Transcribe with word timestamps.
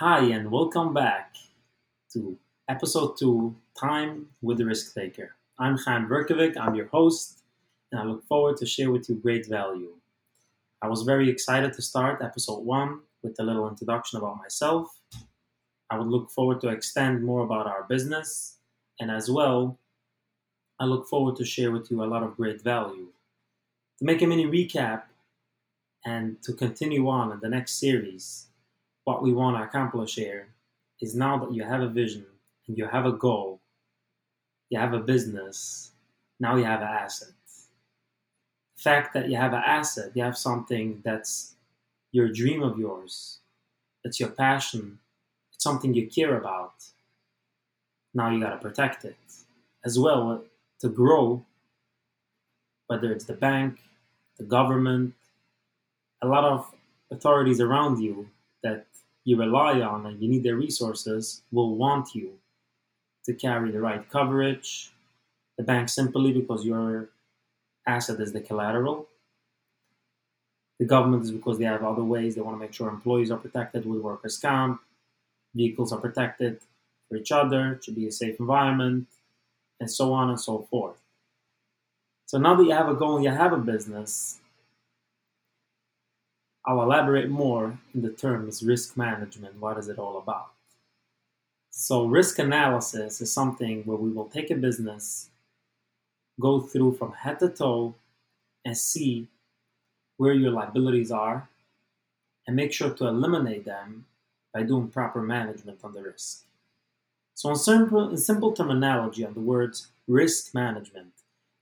Hi, 0.00 0.24
and 0.24 0.50
welcome 0.50 0.92
back 0.92 1.36
to 2.12 2.36
episode 2.68 3.16
two 3.16 3.54
Time 3.78 4.26
with 4.42 4.58
the 4.58 4.64
Risk 4.64 4.92
Taker. 4.92 5.36
I'm 5.56 5.78
Khan 5.78 6.08
Verkovic, 6.08 6.56
I'm 6.56 6.74
your 6.74 6.88
host, 6.88 7.44
and 7.92 8.00
I 8.00 8.04
look 8.04 8.26
forward 8.26 8.56
to 8.56 8.66
share 8.66 8.90
with 8.90 9.08
you 9.08 9.14
great 9.14 9.46
value. 9.46 9.92
I 10.82 10.88
was 10.88 11.02
very 11.02 11.30
excited 11.30 11.74
to 11.74 11.80
start 11.80 12.22
episode 12.24 12.64
one 12.64 13.02
with 13.22 13.36
a 13.38 13.44
little 13.44 13.68
introduction 13.68 14.18
about 14.18 14.38
myself. 14.38 14.98
I 15.88 15.96
would 15.96 16.08
look 16.08 16.28
forward 16.32 16.60
to 16.62 16.70
extend 16.70 17.22
more 17.22 17.44
about 17.44 17.68
our 17.68 17.84
business, 17.84 18.56
and 18.98 19.12
as 19.12 19.30
well, 19.30 19.78
I 20.80 20.86
look 20.86 21.06
forward 21.06 21.36
to 21.36 21.44
share 21.44 21.70
with 21.70 21.88
you 21.88 22.02
a 22.02 22.10
lot 22.10 22.24
of 22.24 22.36
great 22.36 22.62
value. 22.62 23.12
To 24.00 24.04
make 24.04 24.22
a 24.22 24.26
mini 24.26 24.46
recap 24.46 25.02
and 26.04 26.42
to 26.42 26.52
continue 26.52 27.08
on 27.08 27.30
in 27.30 27.38
the 27.38 27.48
next 27.48 27.78
series, 27.78 28.48
what 29.04 29.22
we 29.22 29.32
want 29.32 29.56
to 29.56 29.62
accomplish 29.62 30.14
here 30.14 30.48
is 31.00 31.14
now 31.14 31.38
that 31.38 31.52
you 31.52 31.62
have 31.62 31.82
a 31.82 31.88
vision 31.88 32.24
and 32.66 32.76
you 32.76 32.86
have 32.86 33.06
a 33.06 33.12
goal, 33.12 33.60
you 34.70 34.78
have 34.78 34.94
a 34.94 34.98
business, 34.98 35.92
now 36.40 36.56
you 36.56 36.64
have 36.64 36.80
an 36.80 36.88
asset. 36.88 37.28
The 38.76 38.82
fact 38.82 39.14
that 39.14 39.28
you 39.28 39.36
have 39.36 39.52
an 39.52 39.62
asset, 39.64 40.12
you 40.14 40.22
have 40.22 40.36
something 40.36 41.00
that's 41.04 41.54
your 42.12 42.28
dream 42.28 42.62
of 42.62 42.78
yours, 42.78 43.40
it's 44.02 44.20
your 44.20 44.30
passion, 44.30 44.98
it's 45.52 45.62
something 45.62 45.94
you 45.94 46.06
care 46.06 46.36
about. 46.38 46.74
Now 48.14 48.30
you 48.30 48.40
got 48.40 48.50
to 48.50 48.58
protect 48.58 49.04
it. 49.04 49.16
As 49.84 49.98
well, 49.98 50.44
to 50.80 50.88
grow, 50.88 51.44
whether 52.86 53.12
it's 53.12 53.24
the 53.24 53.34
bank, 53.34 53.80
the 54.38 54.44
government, 54.44 55.14
a 56.22 56.26
lot 56.26 56.44
of 56.44 56.72
authorities 57.10 57.60
around 57.60 58.02
you 58.02 58.28
that 58.64 58.86
you 59.24 59.38
rely 59.38 59.80
on 59.80 60.06
and 60.06 60.20
you 60.20 60.28
need 60.28 60.42
their 60.42 60.56
resources 60.56 61.42
will 61.52 61.76
want 61.76 62.14
you 62.14 62.32
to 63.24 63.32
carry 63.32 63.70
the 63.70 63.80
right 63.80 64.08
coverage. 64.10 64.90
The 65.56 65.62
bank 65.62 65.88
simply 65.88 66.32
because 66.32 66.66
your 66.66 67.10
asset 67.86 68.20
is 68.20 68.32
the 68.32 68.40
collateral. 68.40 69.06
The 70.80 70.84
government 70.84 71.22
is 71.22 71.30
because 71.30 71.58
they 71.58 71.64
have 71.64 71.84
other 71.84 72.02
ways. 72.02 72.34
They 72.34 72.40
want 72.40 72.56
to 72.56 72.60
make 72.60 72.72
sure 72.72 72.88
employees 72.88 73.30
are 73.30 73.38
protected 73.38 73.86
with 73.86 74.00
workers' 74.00 74.38
comp, 74.38 74.80
vehicles 75.54 75.92
are 75.92 76.00
protected 76.00 76.60
for 77.08 77.16
each 77.16 77.30
other, 77.30 77.74
it 77.74 77.84
should 77.84 77.94
be 77.94 78.08
a 78.08 78.12
safe 78.12 78.40
environment, 78.40 79.06
and 79.80 79.90
so 79.90 80.12
on 80.12 80.30
and 80.30 80.40
so 80.40 80.66
forth. 80.70 80.96
So 82.26 82.38
now 82.38 82.54
that 82.56 82.64
you 82.64 82.72
have 82.72 82.88
a 82.88 82.94
goal 82.94 83.20
you 83.20 83.30
have 83.30 83.52
a 83.52 83.58
business, 83.58 84.40
I'll 86.66 86.82
elaborate 86.82 87.28
more 87.28 87.78
in 87.94 88.00
the 88.00 88.10
terms 88.10 88.62
risk 88.62 88.96
management. 88.96 89.60
What 89.60 89.78
is 89.78 89.88
it 89.88 89.98
all 89.98 90.16
about? 90.18 90.50
So, 91.70 92.06
risk 92.06 92.38
analysis 92.38 93.20
is 93.20 93.32
something 93.32 93.82
where 93.82 93.98
we 93.98 94.10
will 94.10 94.26
take 94.26 94.50
a 94.50 94.54
business, 94.54 95.28
go 96.40 96.60
through 96.60 96.94
from 96.94 97.12
head 97.12 97.40
to 97.40 97.48
toe, 97.48 97.94
and 98.64 98.78
see 98.78 99.26
where 100.16 100.32
your 100.32 100.52
liabilities 100.52 101.10
are, 101.10 101.48
and 102.46 102.56
make 102.56 102.72
sure 102.72 102.90
to 102.90 103.08
eliminate 103.08 103.64
them 103.64 104.06
by 104.54 104.62
doing 104.62 104.88
proper 104.88 105.20
management 105.20 105.80
on 105.82 105.92
the 105.92 106.02
risk. 106.02 106.44
So, 107.34 107.50
in 107.50 107.56
simple, 107.56 108.08
in 108.08 108.16
simple 108.16 108.52
terminology, 108.52 109.26
on 109.26 109.34
the 109.34 109.40
words 109.40 109.88
risk 110.06 110.54
management, 110.54 111.12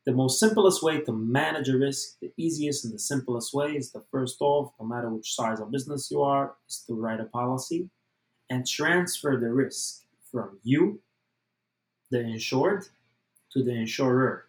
the 0.05 0.13
most 0.13 0.41
simplest 0.41 0.83
way 0.83 1.01
to 1.01 1.13
manage 1.13 1.69
a 1.69 1.77
risk, 1.77 2.19
the 2.21 2.33
easiest 2.37 2.85
and 2.85 2.93
the 2.93 2.99
simplest 2.99 3.55
way 3.55 3.73
is 3.77 3.93
the 3.93 4.03
first 4.11 4.39
off, 4.41 4.73
no 4.81 4.87
matter 4.87 5.09
which 5.09 5.35
size 5.35 5.61
of 5.61 5.71
business 5.71 6.11
you 6.11 6.23
are, 6.23 6.55
is 6.69 6.83
to 6.87 6.95
write 6.95 7.21
a 7.21 7.25
policy 7.25 7.89
and 8.51 8.67
transfer 8.67 9.37
the 9.37 9.53
risk 9.53 10.03
from 10.31 10.59
you, 10.65 11.01
the 12.11 12.21
insured, 12.21 12.87
to 13.53 13.63
the 13.63 13.73
insurer, 13.73 14.47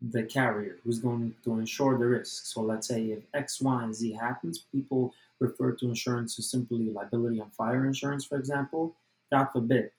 the 0.00 0.24
carrier 0.24 0.76
who's 0.82 0.98
going 0.98 1.34
to 1.44 1.58
insure 1.58 1.96
the 1.96 2.06
risk. 2.06 2.46
So 2.46 2.62
let's 2.62 2.88
say 2.88 3.04
if 3.04 3.20
X, 3.34 3.60
Y, 3.60 3.84
and 3.84 3.94
Z 3.94 4.12
happens, 4.14 4.64
people 4.72 5.14
refer 5.38 5.72
to 5.72 5.88
insurance 5.88 6.38
as 6.38 6.50
simply 6.50 6.90
liability 6.90 7.38
and 7.38 7.52
fire 7.52 7.86
insurance, 7.86 8.24
for 8.24 8.38
example. 8.38 8.96
God 9.30 9.46
forbid, 9.52 9.90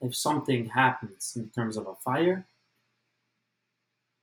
if 0.00 0.14
something 0.14 0.68
happens 0.68 1.32
in 1.36 1.48
terms 1.48 1.76
of 1.76 1.86
a 1.86 1.94
fire, 1.94 2.46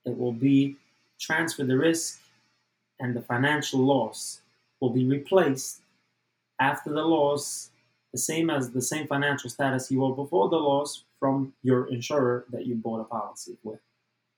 it 0.04 0.16
will 0.16 0.32
be 0.32 0.76
transfer 1.20 1.64
the 1.64 1.76
risk 1.76 2.20
and 2.98 3.14
the 3.14 3.20
financial 3.20 3.80
loss 3.80 4.40
will 4.80 4.90
be 4.90 5.04
replaced 5.04 5.80
after 6.60 6.90
the 6.90 7.02
loss 7.02 7.70
the 8.12 8.18
same 8.18 8.50
as 8.50 8.70
the 8.70 8.82
same 8.82 9.06
financial 9.06 9.50
status 9.50 9.90
you 9.90 10.00
were 10.00 10.14
before 10.14 10.48
the 10.48 10.56
loss 10.56 11.04
from 11.18 11.52
your 11.62 11.88
insurer 11.92 12.44
that 12.50 12.66
you 12.66 12.74
bought 12.74 13.00
a 13.00 13.04
policy 13.04 13.56
with. 13.62 13.80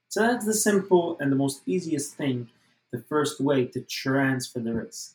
So 0.09 0.21
that's 0.21 0.45
the 0.45 0.55
simple 0.55 1.17
and 1.21 1.33
the 1.33 1.37
most 1.37 1.63
easiest 1.65 2.15
thing, 2.15 2.49
the 2.93 2.99
first 3.01 3.41
way 3.41 3.65
to 3.67 3.81
transfer 3.81 4.61
the 4.61 4.75
risk. 4.75 5.15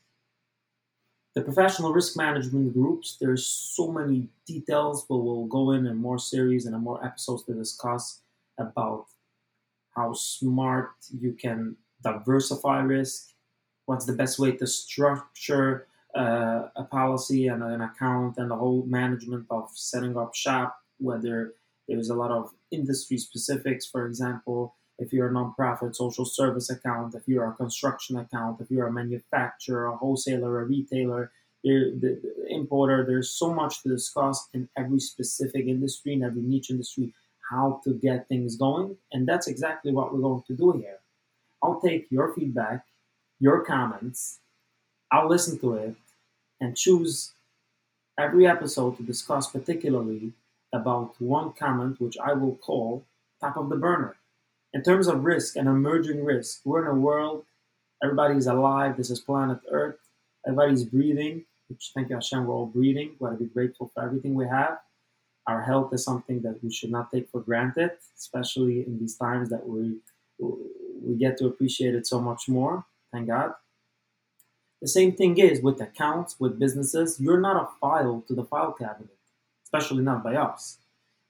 The 1.36 1.44
professional 1.44 1.94
risk 1.94 2.18
management 2.18 2.74
groups, 2.74 3.18
there's 3.22 3.46
so 3.46 3.92
many 3.92 4.28
details, 4.48 5.06
but 5.08 5.18
we'll 5.18 5.46
go 5.46 5.72
in 5.72 5.86
in 5.86 5.98
more 5.98 6.18
series 6.18 6.66
and 6.66 6.74
in 6.74 6.82
more 6.82 7.06
episodes 7.06 7.44
to 7.44 7.54
discuss 7.54 8.22
about 8.58 9.06
how 9.98 10.14
smart 10.14 10.92
you 11.20 11.34
can 11.34 11.76
diversify 12.04 12.80
risk, 12.82 13.34
what's 13.88 14.06
the 14.06 14.14
best 14.14 14.38
way 14.38 14.52
to 14.52 14.68
structure 14.68 15.88
uh, 16.16 16.70
a 16.76 16.84
policy 16.84 17.48
and 17.48 17.64
an 17.64 17.82
account 17.82 18.38
and 18.38 18.52
the 18.52 18.56
whole 18.56 18.84
management 18.86 19.46
of 19.50 19.70
setting 19.74 20.16
up 20.16 20.34
shop, 20.36 20.78
whether 21.00 21.54
there's 21.88 22.10
a 22.10 22.16
lot 22.16 22.32
of 22.32 22.52
industry 22.72 23.18
specifics, 23.18 23.86
for 23.88 24.06
example, 24.06 24.76
if 25.00 25.12
you're 25.12 25.30
a 25.30 25.32
nonprofit 25.32 25.96
social 25.96 26.26
service 26.26 26.70
account, 26.70 27.16
if 27.16 27.24
you're 27.28 27.50
a 27.50 27.54
construction 27.54 28.18
account, 28.18 28.62
if 28.62 28.70
you're 28.70 28.88
a 28.88 28.92
manufacturer, 28.92 29.86
a 29.88 29.96
wholesaler, 29.96 30.62
a 30.62 30.66
retailer, 30.66 31.32
the, 31.64 32.22
importer, 32.50 33.06
there's 33.06 33.32
so 33.32 33.54
much 33.54 33.84
to 33.84 33.90
discuss 33.90 34.48
in 34.54 34.70
every 34.78 35.00
specific 35.00 35.66
industry, 35.66 36.14
in 36.14 36.24
every 36.24 36.42
niche 36.42 36.70
industry 36.70 37.14
how 37.50 37.82
to 37.84 37.94
get 37.94 38.28
things 38.28 38.56
going. 38.56 38.98
And 39.12 39.28
that's 39.28 39.48
exactly 39.48 39.92
what 39.92 40.14
we're 40.14 40.22
going 40.22 40.44
to 40.48 40.54
do 40.56 40.72
here. 40.74 41.00
I'll 41.64 41.82
take 41.82 42.08
your 42.12 42.34
feedback, 42.34 42.86
your 43.40 43.66
comments, 43.66 44.40
I'll 45.12 45.30
listen 45.30 45.58
to 45.60 45.74
it, 45.76 45.96
and 46.60 46.76
choose 46.76 47.34
every 48.20 48.48
episode 48.48 48.98
to 48.98 49.04
discuss 49.04 49.50
particularly 49.50 50.34
about 50.74 51.20
one 51.20 51.54
comment 51.54 52.02
which 52.02 52.18
I 52.18 52.34
will 52.34 52.56
call 52.56 53.06
top 53.40 53.58
of 53.58 53.70
the 53.70 53.76
burner. 53.76 54.16
In 54.74 54.84
terms 54.84 55.08
of 55.08 55.24
risk 55.24 55.56
and 55.56 55.68
emerging 55.68 56.24
risk, 56.24 56.62
we're 56.66 56.82
in 56.82 56.88
a 56.88 57.00
world, 57.00 57.46
everybody's 58.04 58.48
alive, 58.48 58.98
this 58.98 59.10
is 59.10 59.20
planet 59.20 59.60
Earth, 59.72 59.98
everybody's 60.46 60.84
breathing, 60.84 61.46
which 61.70 61.92
thank 61.96 62.10
you 62.10 62.16
Hashem, 62.16 62.46
we're 62.46 62.54
all 62.54 62.66
breathing. 62.66 63.16
We 63.20 63.26
gotta 63.26 63.38
be 63.38 63.46
grateful 63.46 63.92
for 63.94 64.04
everything 64.04 64.36
we 64.36 64.48
have 64.48 64.80
our 65.48 65.62
health 65.62 65.94
is 65.94 66.04
something 66.04 66.42
that 66.42 66.62
we 66.64 66.72
should 66.72 66.92
not 66.92 67.12
take 67.12 67.30
for 67.30 67.42
granted, 67.42 67.92
especially 68.18 68.86
in 68.86 69.00
these 69.00 69.16
times 69.16 69.50
that 69.50 69.68
we 69.68 69.98
we 70.40 71.16
get 71.16 71.38
to 71.38 71.48
appreciate 71.48 71.96
it 71.96 72.06
so 72.06 72.20
much 72.20 72.50
more. 72.50 72.86
Thank 73.12 73.28
God. 73.28 73.54
The 74.82 74.88
same 74.88 75.14
thing 75.14 75.38
is 75.38 75.62
with 75.62 75.82
accounts, 75.82 76.36
with 76.40 76.60
businesses. 76.60 77.20
You're 77.20 77.40
not 77.40 77.56
a 77.56 77.68
file 77.80 78.24
to 78.28 78.36
the 78.36 78.44
file 78.44 78.74
cabinet, 78.74 79.18
especially 79.64 80.04
not 80.04 80.24
by 80.24 80.36
us. 80.36 80.78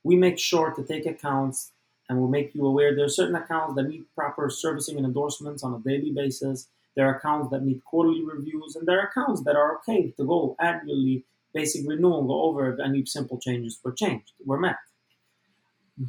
We 0.04 0.16
make 0.16 0.40
sure 0.40 0.72
to 0.72 0.84
take 0.84 1.06
accounts 1.06 1.72
and 2.10 2.20
we'll 2.20 2.30
make 2.30 2.56
you 2.56 2.66
aware 2.66 2.96
there 2.96 3.06
are 3.06 3.10
certain 3.10 3.36
accounts 3.36 3.76
that 3.76 3.88
need 3.88 4.06
proper 4.16 4.50
servicing 4.50 4.98
and 4.98 5.06
endorsements 5.06 5.64
on 5.64 5.74
a 5.74 5.80
daily 5.80 6.12
basis. 6.12 6.68
There 6.96 7.08
are 7.08 7.16
accounts 7.16 7.52
that 7.52 7.64
need 7.64 7.84
quarterly 7.84 8.24
reviews, 8.24 8.76
and 8.76 8.88
there 8.88 9.00
are 9.00 9.08
accounts 9.08 9.44
that 9.44 9.56
are 9.56 9.76
okay 9.78 10.12
to 10.12 10.24
go 10.26 10.56
annually 10.60 11.26
basic 11.54 11.88
renewal 11.88 12.24
go 12.24 12.44
over 12.44 12.78
any 12.82 13.06
simple 13.06 13.40
changes 13.40 13.80
were 13.84 13.92
changed, 13.94 14.32
were 14.46 14.60
met. 14.60 14.78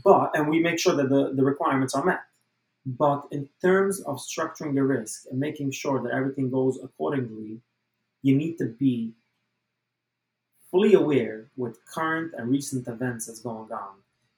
But 0.04 0.30
and 0.34 0.48
we 0.48 0.60
make 0.60 0.78
sure 0.78 0.94
that 0.94 1.08
the, 1.08 1.32
the 1.34 1.44
requirements 1.44 1.94
are 1.94 2.04
met. 2.04 2.20
But 2.84 3.26
in 3.30 3.48
terms 3.60 4.00
of 4.02 4.18
structuring 4.18 4.74
the 4.74 4.82
risk 4.82 5.24
and 5.30 5.38
making 5.38 5.72
sure 5.72 6.02
that 6.02 6.12
everything 6.12 6.50
goes 6.50 6.78
accordingly, 6.82 7.60
you 8.22 8.36
need 8.36 8.56
to 8.58 8.66
be 8.66 9.12
fully 10.70 10.94
aware 10.94 11.50
with 11.56 11.78
current 11.86 12.32
and 12.36 12.50
recent 12.50 12.86
events 12.88 13.26
that's 13.26 13.40
going 13.40 13.70
on. 13.72 13.94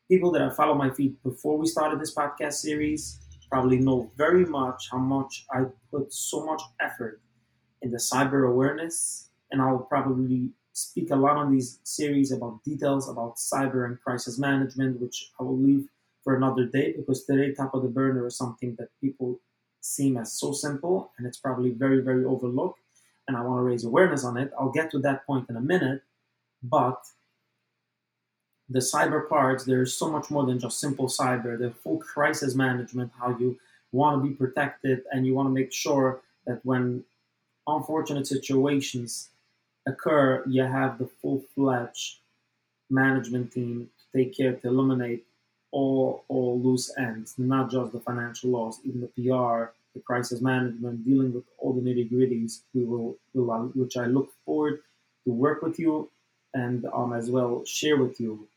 People 0.09 0.31
that 0.33 0.43
have 0.43 0.57
followed 0.57 0.77
my 0.79 0.91
feed 0.91 1.21
before 1.23 1.57
we 1.59 1.67
started 1.67 2.01
this 2.01 2.15
podcast 2.15 2.55
series 2.55 3.19
probably 3.51 3.79
know 3.79 4.11
very 4.17 4.45
much 4.45 4.89
how 4.91 4.99
much 4.99 5.45
I 5.53 5.65
put 5.91 6.13
so 6.13 6.45
much 6.45 6.63
effort 6.81 7.21
in 7.83 7.91
the 7.91 7.99
cyber 7.99 8.49
awareness, 8.49 9.31
and 9.51 9.61
I'll 9.61 9.79
probably 9.79 10.51
speak 10.73 11.11
a 11.11 11.17
lot 11.17 11.37
on 11.37 11.53
these 11.53 11.79
series 11.85 12.33
about 12.33 12.63
details 12.65 13.09
about 13.09 13.37
cyber 13.37 13.85
and 13.87 14.01
crisis 14.01 14.39
management, 14.39 15.01
which 15.01 15.31
I 15.39 15.43
will 15.43 15.59
leave 15.59 15.89
for 16.23 16.37
another 16.37 16.67
day 16.67 16.93
because 16.97 17.25
today, 17.25 17.53
top 17.53 17.75
of 17.75 17.83
the 17.83 17.89
burner 17.89 18.27
is 18.27 18.37
something 18.37 18.77
that 18.79 18.89
people 19.01 19.41
seem 19.81 20.17
as 20.17 20.33
so 20.33 20.53
simple 20.53 21.13
and 21.17 21.27
it's 21.27 21.39
probably 21.39 21.71
very, 21.71 22.01
very 22.01 22.25
overlooked. 22.25 22.81
And 23.27 23.37
I 23.37 23.43
want 23.43 23.59
to 23.59 23.63
raise 23.63 23.85
awareness 23.85 24.25
on 24.25 24.37
it. 24.37 24.53
I'll 24.59 24.73
get 24.73 24.91
to 24.93 24.99
that 25.01 25.27
point 25.27 25.49
in 25.49 25.57
a 25.57 25.61
minute. 25.61 26.03
But 26.63 27.01
the 28.69 28.81
cyber 28.81 29.29
parts, 29.29 29.65
there's 29.65 29.95
so 29.95 30.11
much 30.11 30.31
more 30.31 30.45
than 30.47 30.59
just 30.59 30.81
simple 30.81 31.07
cyber. 31.07 31.59
The 31.59 31.71
full 31.71 31.99
crisis 31.99 32.55
management, 32.55 33.13
how 33.19 33.37
you 33.39 33.59
want 33.93 34.23
to 34.23 34.29
be 34.29 34.35
protected, 34.35 35.03
and 35.11 35.27
you 35.27 35.35
want 35.35 35.49
to 35.49 35.53
make 35.53 35.73
sure 35.73 36.21
that 36.47 36.65
when 36.65 37.05
unfortunate 37.67 38.27
situations 38.27 39.31
occur, 39.91 40.43
you 40.47 40.63
have 40.63 40.99
the 40.99 41.09
full 41.21 41.43
fledged 41.55 42.21
management 42.89 43.53
team 43.53 43.89
to 43.99 44.19
take 44.19 44.37
care 44.37 44.53
to 44.53 44.69
eliminate 44.69 45.25
all 45.73 46.25
all 46.29 46.61
loose 46.61 46.93
ends, 46.99 47.35
not 47.39 47.71
just 47.71 47.93
the 47.93 48.01
financial 48.01 48.51
loss, 48.51 48.81
even 48.85 49.01
the 49.01 49.13
PR, 49.17 49.73
the 49.95 50.01
crisis 50.05 50.41
management, 50.41 51.05
dealing 51.05 51.33
with 51.33 51.45
all 51.59 51.73
the 51.73 51.81
nitty 51.81 52.11
gritties. 52.11 52.63
We 52.75 52.85
will, 52.85 53.17
which 53.75 53.97
I 53.97 54.07
look 54.07 54.31
forward 54.45 54.81
to 55.25 55.33
work 55.33 55.63
with 55.63 55.79
you 55.79 56.11
and 56.55 56.87
um, 56.93 57.13
as 57.13 57.31
well 57.31 57.65
share 57.65 57.97
with 57.97 58.21
you 58.21 58.49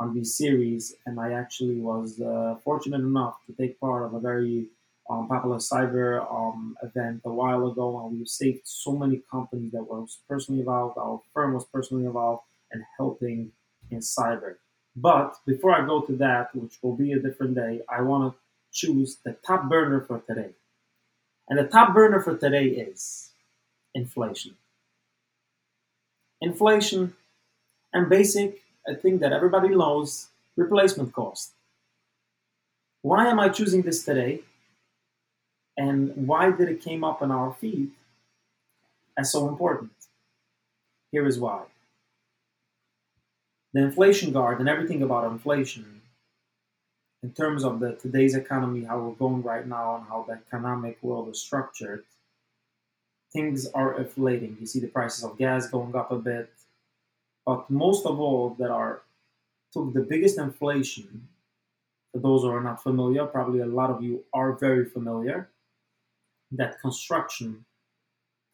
on 0.00 0.14
these 0.14 0.34
series. 0.34 0.94
And 1.06 1.20
I 1.20 1.32
actually 1.32 1.76
was 1.76 2.20
uh, 2.20 2.56
fortunate 2.64 3.00
enough 3.00 3.36
to 3.46 3.52
take 3.52 3.78
part 3.80 4.04
of 4.04 4.14
a 4.14 4.20
very 4.20 4.66
um, 5.12 5.28
popular 5.28 5.58
cyber 5.58 6.20
um, 6.32 6.76
event 6.82 7.20
a 7.24 7.32
while 7.32 7.66
ago, 7.66 8.06
and 8.06 8.18
we 8.18 8.24
saved 8.24 8.62
so 8.64 8.92
many 8.92 9.20
companies 9.30 9.72
that 9.72 9.82
were 9.82 10.04
personally 10.28 10.60
involved. 10.60 10.96
Our 10.96 11.20
firm 11.34 11.52
was 11.54 11.66
personally 11.66 12.06
involved 12.06 12.44
and 12.70 12.82
helping 12.96 13.52
in 13.90 13.98
cyber. 13.98 14.56
But 14.96 15.36
before 15.46 15.74
I 15.74 15.86
go 15.86 16.00
to 16.00 16.16
that, 16.16 16.54
which 16.54 16.78
will 16.82 16.96
be 16.96 17.12
a 17.12 17.18
different 17.18 17.54
day, 17.54 17.82
I 17.88 18.00
want 18.02 18.32
to 18.32 18.38
choose 18.72 19.18
the 19.24 19.36
top 19.46 19.68
burner 19.68 20.00
for 20.00 20.20
today. 20.20 20.50
And 21.48 21.58
the 21.58 21.64
top 21.64 21.94
burner 21.94 22.20
for 22.20 22.36
today 22.36 22.66
is 22.66 23.30
inflation. 23.94 24.56
Inflation 26.40 27.14
and 27.92 28.08
basic, 28.08 28.62
a 28.88 28.94
thing 28.94 29.18
that 29.18 29.32
everybody 29.32 29.68
knows, 29.68 30.28
replacement 30.56 31.12
cost. 31.12 31.52
Why 33.02 33.26
am 33.28 33.40
I 33.40 33.48
choosing 33.48 33.82
this 33.82 34.04
today? 34.04 34.42
And 35.76 36.26
why 36.26 36.50
did 36.50 36.68
it 36.68 36.82
came 36.82 37.02
up 37.02 37.22
on 37.22 37.30
our 37.30 37.54
feed 37.54 37.90
as 39.16 39.32
so 39.32 39.48
important? 39.48 39.92
Here 41.10 41.26
is 41.26 41.38
why. 41.38 41.64
The 43.72 43.82
inflation 43.82 44.32
guard 44.32 44.60
and 44.60 44.68
everything 44.68 45.02
about 45.02 45.30
inflation 45.30 46.02
in 47.22 47.30
terms 47.32 47.64
of 47.64 47.78
the 47.80 47.92
today's 47.92 48.34
economy, 48.34 48.84
how 48.84 48.98
we're 48.98 49.14
going 49.14 49.42
right 49.42 49.66
now, 49.66 49.96
and 49.96 50.04
how 50.06 50.24
the 50.26 50.34
economic 50.34 50.98
world 51.02 51.28
is 51.28 51.40
structured, 51.40 52.04
things 53.32 53.66
are 53.70 53.98
inflating. 53.98 54.56
You 54.60 54.66
see 54.66 54.80
the 54.80 54.88
prices 54.88 55.24
of 55.24 55.38
gas 55.38 55.68
going 55.70 55.94
up 55.94 56.10
a 56.10 56.18
bit, 56.18 56.50
but 57.46 57.70
most 57.70 58.06
of 58.06 58.18
all, 58.18 58.56
that 58.58 58.70
are 58.70 59.02
took 59.72 59.94
the 59.94 60.00
biggest 60.00 60.38
inflation. 60.38 61.28
For 62.12 62.18
those 62.18 62.42
who 62.42 62.50
are 62.50 62.62
not 62.62 62.82
familiar, 62.82 63.24
probably 63.24 63.60
a 63.60 63.66
lot 63.66 63.90
of 63.90 64.02
you 64.02 64.24
are 64.34 64.52
very 64.52 64.84
familiar. 64.84 65.48
That 66.52 66.80
construction, 66.80 67.64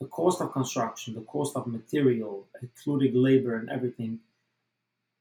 the 0.00 0.06
cost 0.06 0.41
of 0.41 0.53
construction, 0.53 1.15
the 1.15 1.23
cost 1.23 1.56
of 1.56 1.67
material, 1.67 2.47
including 2.62 3.15
labor 3.15 3.56
and 3.56 3.69
everything, 3.71 4.21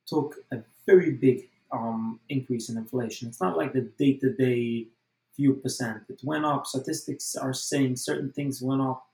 took 0.06 0.36
a 0.52 0.60
very 0.86 1.12
big 1.12 1.50
um, 1.72 2.20
increase 2.30 2.70
in 2.70 2.78
inflation. 2.78 3.28
It's 3.28 3.42
not 3.42 3.58
like 3.58 3.74
the 3.74 3.82
day 3.82 4.14
to 4.14 4.32
day 4.32 4.88
few 5.36 5.54
percent. 5.54 6.04
It 6.10 6.20
went 6.24 6.46
up. 6.46 6.66
Statistics 6.66 7.36
are 7.36 7.54
saying 7.54 7.96
certain 7.98 8.32
things 8.32 8.62
went 8.62 8.82
up 8.82 9.08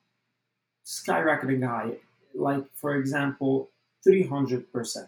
skyrocketing 0.86 1.68
high. 1.68 1.98
Like, 2.34 2.64
for 2.74 2.96
example, 2.96 3.70
300%, 4.08 5.08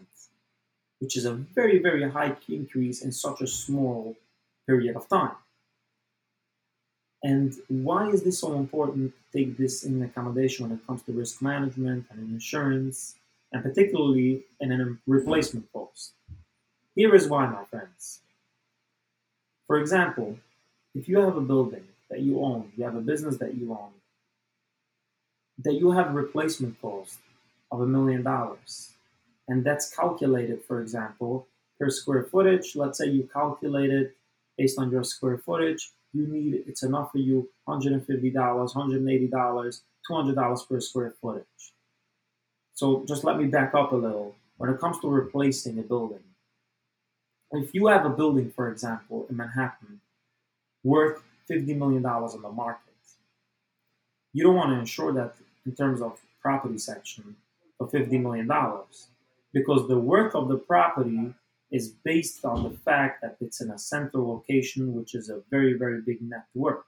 which 1.00 1.18
is 1.18 1.25
a 1.25 1.34
very, 1.34 1.80
very 1.80 2.10
high 2.10 2.36
increase 2.50 3.02
in 3.02 3.12
such 3.12 3.42
a 3.42 3.48
small 3.48 4.16
period 4.68 4.96
of 4.96 5.07
time. 5.10 5.36
And 7.25 7.56
why 7.69 8.10
is 8.10 8.22
this 8.22 8.38
so 8.38 8.54
important 8.54 9.12
to 9.12 9.38
take 9.39 9.57
this 9.57 9.83
in 9.83 10.00
accommodation 10.04 10.69
when 10.69 10.77
it 10.77 10.86
comes 10.86 11.01
to 11.04 11.12
risk 11.12 11.42
management 11.42 12.06
and 12.12 12.19
insurance, 12.30 13.16
and 13.51 13.63
particularly 13.63 14.44
in 14.60 14.72
a 14.72 14.95
replacement 15.07 15.66
cost? 15.74 16.13
Here 16.95 17.16
is 17.16 17.27
why, 17.27 17.48
my 17.48 17.63
friends. 17.66 18.19
For 19.66 19.80
example, 19.80 20.38
if 20.94 21.10
you 21.10 21.18
have 21.18 21.36
a 21.36 21.42
building 21.42 21.86
that 22.12 22.19
you 22.22 22.42
own, 22.42 22.72
you 22.77 22.83
have 22.83 22.95
a 22.95 23.01
business 23.01 23.38
that 23.38 23.56
you 23.56 23.71
own, 23.71 23.94
that 25.63 25.74
you 25.74 25.89
have 25.89 26.12
a 26.12 26.13
replacement 26.13 26.80
cost 26.80 27.18
of 27.71 27.81
a 27.81 27.88
million 27.88 28.21
dollars, 28.21 28.92
and 29.48 29.63
that's 29.63 29.89
calculated, 29.89 30.62
for 30.62 30.80
example, 30.80 31.48
per 31.80 31.89
square 31.89 32.21
footage. 32.21 32.75
Let's 32.75 33.00
say 33.00 33.07
you 33.07 33.28
calculate 33.33 33.89
it 33.89 34.16
based 34.60 34.78
on 34.78 34.92
your 34.92 35.04
square 35.04 35.39
footage. 35.39 35.92
You 36.16 36.28
need 36.28 36.64
it's 36.66 36.84
enough 36.84 37.12
for 37.12 37.18
you 37.18 37.50
$150, 37.68 38.34
$180, 38.34 39.82
$200 40.10 40.70
per 40.70 40.80
square 40.80 41.14
footage. 41.22 41.74
So 42.74 43.04
just 43.06 43.26
let 43.26 43.38
me 43.38 43.48
back 43.48 43.74
up 43.76 43.92
a 43.92 43.96
little. 43.96 44.34
When 44.58 44.70
it 44.70 44.80
comes 44.80 45.00
to 45.02 45.10
replacing 45.10 45.78
a 45.78 45.82
building, 45.82 46.24
if 47.52 47.74
you 47.74 47.88
have 47.88 48.06
a 48.06 48.10
building, 48.10 48.50
for 48.56 48.72
example, 48.72 49.26
in 49.30 49.36
Manhattan, 49.36 50.00
worth 50.84 51.22
$50 51.50 51.78
million 51.78 52.06
on 52.06 52.42
the 52.42 52.50
market, 52.50 52.94
you 54.32 54.44
don't 54.44 54.56
want 54.56 54.72
to 54.72 54.80
insure 54.80 55.12
that 55.14 55.36
in 55.66 55.76
terms 55.76 56.02
of 56.02 56.20
property 56.42 56.78
section 56.78 57.36
for 57.78 57.88
$50 57.88 58.22
million 58.22 58.50
because 59.54 59.88
the 59.90 60.00
worth 60.00 60.34
of 60.34 60.48
the 60.48 60.58
property 60.58 61.34
is 61.75 61.89
based 62.12 62.45
on 62.45 62.63
the 62.63 62.75
fact 62.88 63.22
that 63.22 63.36
it's 63.42 63.60
in 63.62 63.69
a 63.72 63.77
central 63.77 64.24
location, 64.33 64.94
which 64.94 65.13
is 65.13 65.30
a 65.30 65.42
very, 65.51 65.74
very 65.74 66.01
big 66.01 66.22
net 66.22 66.45
worth. 66.54 66.86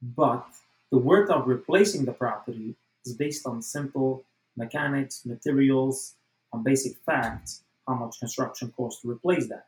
But 0.00 0.46
the 0.92 0.98
worth 0.98 1.30
of 1.30 1.48
replacing 1.48 2.04
the 2.04 2.12
property 2.12 2.76
is 3.04 3.14
based 3.14 3.46
on 3.46 3.62
simple 3.62 4.24
mechanics, 4.56 5.26
materials, 5.26 6.14
on 6.52 6.62
basic 6.62 6.96
facts 7.06 7.62
how 7.86 7.94
much 7.94 8.20
construction 8.20 8.72
costs 8.76 9.02
to 9.02 9.10
replace 9.10 9.48
that. 9.48 9.66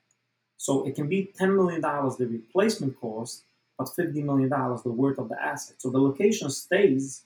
So 0.57 0.87
it 0.87 0.95
can 0.95 1.09
be 1.09 1.33
$10 1.41 1.57
million 1.57 1.81
the 1.81 2.29
replacement 2.39 3.01
cost, 3.01 3.43
but 3.77 3.89
$50 3.89 4.23
million 4.23 4.49
the 4.49 4.93
worth 4.93 5.19
of 5.19 5.29
the 5.29 5.43
asset. 5.43 5.77
So 5.79 5.91
the 5.91 5.99
location 5.99 6.49
stays. 6.51 7.25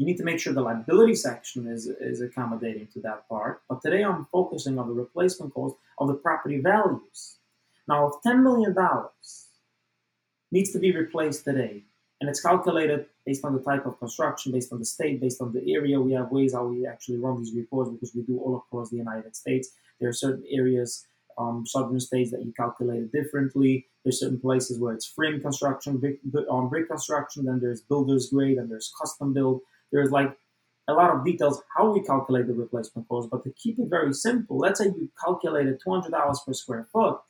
You 0.00 0.06
need 0.06 0.16
to 0.16 0.24
make 0.24 0.40
sure 0.40 0.54
the 0.54 0.62
liability 0.62 1.14
section 1.14 1.66
is, 1.66 1.86
is 1.86 2.22
accommodating 2.22 2.86
to 2.94 3.00
that 3.00 3.28
part. 3.28 3.60
But 3.68 3.82
today 3.82 4.02
I'm 4.02 4.26
focusing 4.32 4.78
on 4.78 4.88
the 4.88 4.94
replacement 4.94 5.52
cost 5.52 5.76
of 5.98 6.08
the 6.08 6.14
property 6.14 6.58
values. 6.58 7.36
Now, 7.86 8.06
if 8.06 8.14
$10 8.26 8.42
million 8.42 8.74
needs 10.50 10.72
to 10.72 10.78
be 10.78 10.90
replaced 10.90 11.44
today, 11.44 11.82
and 12.18 12.30
it's 12.30 12.40
calculated 12.40 13.08
based 13.26 13.44
on 13.44 13.54
the 13.54 13.60
type 13.60 13.84
of 13.84 13.98
construction, 13.98 14.52
based 14.52 14.72
on 14.72 14.78
the 14.78 14.86
state, 14.86 15.20
based 15.20 15.42
on 15.42 15.52
the 15.52 15.70
area. 15.74 16.00
We 16.00 16.12
have 16.12 16.30
ways 16.30 16.54
how 16.54 16.64
we 16.64 16.86
actually 16.86 17.18
run 17.18 17.36
these 17.36 17.52
reports 17.52 17.90
because 17.90 18.14
we 18.14 18.22
do 18.22 18.38
all 18.38 18.56
across 18.56 18.88
the 18.88 18.96
United 18.96 19.36
States. 19.36 19.68
There 20.00 20.08
are 20.08 20.14
certain 20.14 20.44
areas, 20.50 21.06
um, 21.36 21.66
southern 21.66 22.00
states 22.00 22.30
that 22.30 22.42
you 22.42 22.54
calculate 22.56 23.02
it 23.02 23.12
differently. 23.12 23.86
There's 24.02 24.20
certain 24.20 24.40
places 24.40 24.78
where 24.78 24.94
it's 24.94 25.04
frame 25.04 25.42
construction, 25.42 25.98
brick, 25.98 26.20
um, 26.50 26.70
brick 26.70 26.88
construction. 26.88 27.44
Then 27.44 27.60
there's 27.60 27.82
builder's 27.82 28.30
grade, 28.30 28.56
and 28.56 28.70
there's 28.70 28.90
custom 28.98 29.34
build. 29.34 29.60
There's 29.92 30.10
like 30.10 30.36
a 30.88 30.94
lot 30.94 31.10
of 31.14 31.24
details 31.24 31.62
how 31.76 31.90
we 31.90 32.02
calculate 32.02 32.46
the 32.46 32.54
replacement 32.54 33.08
cost. 33.08 33.30
But 33.30 33.44
to 33.44 33.50
keep 33.50 33.78
it 33.78 33.88
very 33.88 34.12
simple, 34.12 34.58
let's 34.58 34.80
say 34.80 34.86
you 34.86 35.10
calculated 35.22 35.80
$200 35.80 36.46
per 36.46 36.52
square 36.52 36.86
foot, 36.92 37.20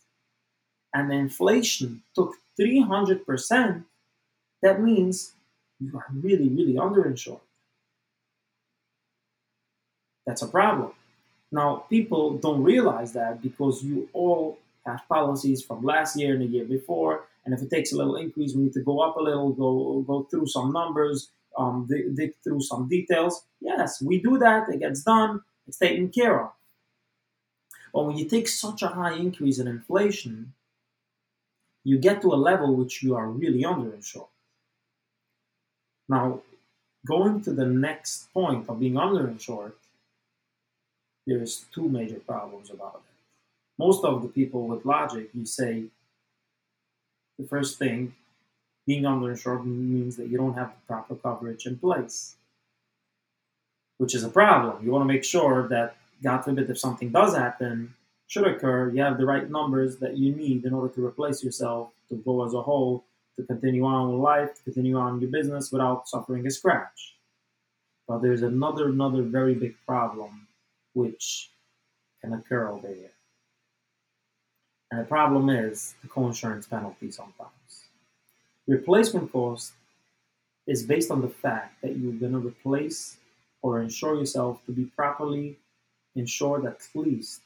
and 0.95 1.11
the 1.11 1.15
inflation 1.15 2.03
took 2.15 2.35
300%. 2.61 3.85
That 4.63 4.83
means 4.83 5.33
you 5.79 5.93
are 5.97 6.07
really, 6.13 6.49
really 6.49 6.75
underinsured. 6.75 7.41
That's 10.27 10.43
a 10.43 10.49
problem. 10.49 10.93
Now, 11.53 11.85
people 11.89 12.39
don't 12.39 12.63
realize 12.63 13.13
that 13.15 13.43
because 13.43 13.83
you 13.83 14.09
all 14.13 14.59
have 14.87 15.03
policies 15.09 15.63
from 15.63 15.83
last 15.83 16.19
year 16.19 16.35
and 16.35 16.43
the 16.43 16.47
year 16.47 16.65
before, 16.65 17.25
and 17.45 17.55
if 17.55 17.63
it 17.63 17.71
takes 17.71 17.93
a 17.93 17.97
little 17.97 18.17
increase, 18.17 18.55
we 18.55 18.65
need 18.65 18.73
to 18.75 18.83
go 18.83 19.01
up 19.01 19.17
a 19.17 19.23
little, 19.23 19.51
go 19.53 20.03
go 20.07 20.23
through 20.31 20.47
some 20.47 20.73
numbers, 20.73 21.31
um, 21.57 21.87
dig, 21.89 22.17
dig 22.17 22.35
through 22.43 22.61
some 22.61 22.89
details. 22.89 23.45
Yes, 23.61 24.01
we 24.03 24.21
do 24.21 24.39
that. 24.39 24.69
It 24.69 24.81
gets 24.81 25.03
done. 25.03 25.43
It's 25.67 25.79
taken 25.79 26.09
care 26.09 26.45
of. 26.45 26.53
But 27.93 28.07
when 28.07 28.17
you 28.17 28.29
take 28.29 28.49
such 28.49 28.83
a 28.83 28.89
high 28.89 29.15
increase 29.15 29.59
in 29.59 29.67
inflation, 29.67 30.53
you 31.85 31.99
get 31.99 32.23
to 32.23 32.33
a 32.33 32.37
level 32.37 32.77
which 32.77 33.03
you 33.03 33.17
are 33.17 33.29
really 33.29 33.63
underinsured. 33.63 34.29
Now, 36.09 36.41
going 37.07 37.41
to 37.43 37.53
the 37.53 37.67
next 37.67 38.33
point 38.33 38.69
of 38.69 38.81
being 38.81 38.95
underinsured, 38.95 39.73
there's 41.27 41.67
two 41.73 41.89
major 41.89 42.19
problems 42.21 42.71
about 42.71 43.03
it. 43.07 43.15
Most 43.79 44.05
of 44.05 44.23
the 44.23 44.29
people 44.29 44.67
with 44.67 44.85
logic, 44.85 45.31
you 45.33 45.47
say 45.47 45.85
the 47.39 47.47
first 47.47 47.79
thing, 47.79 48.15
being 48.87 49.05
underinsured 49.05 49.65
means 49.65 50.17
that 50.17 50.29
you 50.29 50.39
don't 50.39 50.55
have 50.55 50.69
the 50.71 50.87
proper 50.87 51.15
coverage 51.15 51.67
in 51.67 51.79
place, 51.79 52.37
which 53.99 54.15
is 54.15 54.25
a 54.25 54.29
problem. 54.29 54.85
You 54.85 54.91
want 54.91 55.03
to 55.03 55.13
make 55.13 55.25
sure 55.25 55.69
that 55.69 55.97
God 56.23 56.43
forbid, 56.43 56.69
if 56.71 56.79
something 56.79 57.11
does 57.11 57.37
happen, 57.37 57.95
should 58.27 58.47
occur, 58.47 58.91
you 58.91 59.03
have 59.03 59.19
the 59.19 59.27
right 59.27 59.51
numbers 59.51 59.97
that 59.97 60.17
you 60.17 60.35
need 60.35 60.65
in 60.65 60.73
order 60.73 60.93
to 60.95 61.05
replace 61.05 61.43
yourself, 61.43 61.91
to 62.09 62.17
go 62.17 62.45
as 62.45 62.55
a 62.55 62.63
whole, 62.63 63.05
to 63.37 63.43
continue 63.43 63.85
on 63.85 64.13
with 64.13 64.21
life, 64.21 64.55
to 64.55 64.63
continue 64.63 64.97
on 64.97 65.21
your 65.21 65.31
business 65.31 65.73
without 65.73 66.09
suffering 66.09 66.47
a 66.47 66.51
scratch. 66.51 67.17
But 68.07 68.23
there's 68.23 68.43
another 68.43 68.89
another 68.89 69.23
very 69.23 69.55
big 69.55 69.77
problem 69.87 70.47
which 70.95 71.51
can 72.21 72.33
occur 72.33 72.69
over 72.69 72.89
here. 72.89 73.13
And 74.91 75.01
the 75.01 75.05
problem 75.05 75.49
is 75.49 75.95
the 76.03 76.09
co-insurance 76.09 76.67
penalty 76.67 77.11
sometimes. 77.11 77.60
Replacement 78.71 79.33
cost 79.33 79.73
is 80.65 80.85
based 80.85 81.11
on 81.11 81.21
the 81.21 81.29
fact 81.29 81.83
that 81.83 81.97
you're 81.97 82.13
going 82.13 82.35
to 82.35 82.39
replace 82.39 83.17
or 83.63 83.83
insure 83.83 84.15
yourself 84.15 84.65
to 84.65 84.71
be 84.71 84.85
properly 84.85 85.59
insured 86.15 86.65
at 86.65 86.79
least 86.95 87.41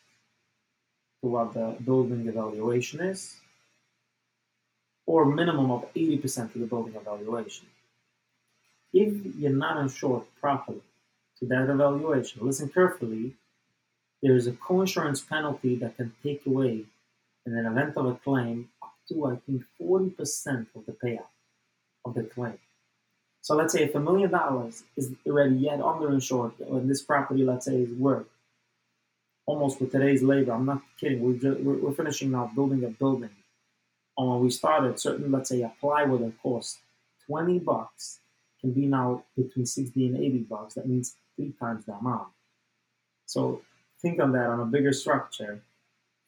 to 1.23 1.31
what 1.31 1.54
the 1.54 1.76
building 1.83 2.28
evaluation 2.28 3.00
is, 3.00 3.37
or 5.07 5.25
minimum 5.25 5.71
of 5.71 5.90
80% 5.95 6.54
of 6.54 6.61
the 6.61 6.66
building 6.66 6.95
evaluation. 6.95 7.69
If 8.93 9.35
you're 9.38 9.50
not 9.50 9.78
insured 9.78 10.25
properly 10.38 10.83
to 11.38 11.47
that 11.47 11.71
evaluation, 11.71 12.45
listen 12.45 12.69
carefully, 12.69 13.33
there 14.23 14.37
is 14.37 14.47
a 14.47 14.52
co-insurance 14.52 15.23
penalty 15.23 15.76
that 15.76 15.97
can 15.97 16.12
take 16.23 16.45
away, 16.45 16.85
in 17.47 17.57
an 17.57 17.64
event 17.64 17.97
of 17.97 18.04
a 18.04 18.14
claim, 18.16 18.69
to 19.08 19.26
I 19.26 19.37
think 19.37 19.64
40% 19.80 20.66
of 20.75 20.87
the 20.87 20.92
payout 20.92 21.26
of 22.04 22.14
the 22.14 22.25
claim. 22.25 22.58
So 23.40 23.54
let's 23.54 23.73
say 23.73 23.84
if 23.84 23.94
a 23.94 24.00
million 24.00 24.30
dollars 24.30 24.84
is 24.96 25.12
already 25.26 25.56
yet 25.56 25.80
underinsured, 25.80 26.52
and 26.61 26.90
this 26.90 27.02
property, 27.02 27.44
let's 27.44 27.66
say, 27.66 27.76
is 27.76 27.90
worth 27.90 28.26
almost 29.46 29.80
with 29.80 29.92
today's 29.92 30.23
labor, 30.23 30.52
I'm 30.52 30.64
not 30.64 30.82
kidding, 30.99 31.20
we're, 31.20 31.38
just, 31.38 31.61
we're, 31.61 31.76
we're 31.76 31.92
finishing 31.92 32.30
now 32.30 32.50
building 32.54 32.82
a 32.84 32.88
building. 32.88 33.30
When 34.16 34.40
we 34.40 34.50
started, 34.50 34.99
certain, 34.99 35.30
let's 35.30 35.50
say, 35.50 35.61
a 35.62 35.73
plywood 35.80 36.23
that 36.23 36.40
cost 36.42 36.78
20 37.26 37.58
bucks 37.58 38.20
can 38.61 38.73
be 38.73 38.87
now 38.87 39.25
between 39.37 39.66
60 39.66 40.06
and 40.06 40.16
80 40.16 40.38
bucks. 40.38 40.75
That 40.75 40.88
means 40.88 41.16
three 41.37 41.52
times 41.61 41.84
the 41.84 41.92
amount. 41.94 42.28
So 43.26 43.61
think 44.04 44.20
on 44.20 44.32
that 44.32 44.50
on 44.50 44.61
a 44.61 44.66
bigger 44.66 44.92
structure. 44.92 45.62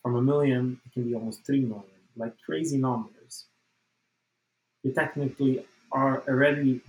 From 0.02 0.16
a 0.16 0.22
million, 0.22 0.80
it 0.86 0.92
can 0.92 1.04
be 1.04 1.14
almost 1.14 1.44
3 1.44 1.60
million, 1.60 1.95
like 2.16 2.34
crazy 2.44 2.78
numbers. 2.78 3.46
You 4.82 4.92
technically 4.92 5.64
are 5.92 6.22
already 6.28 6.80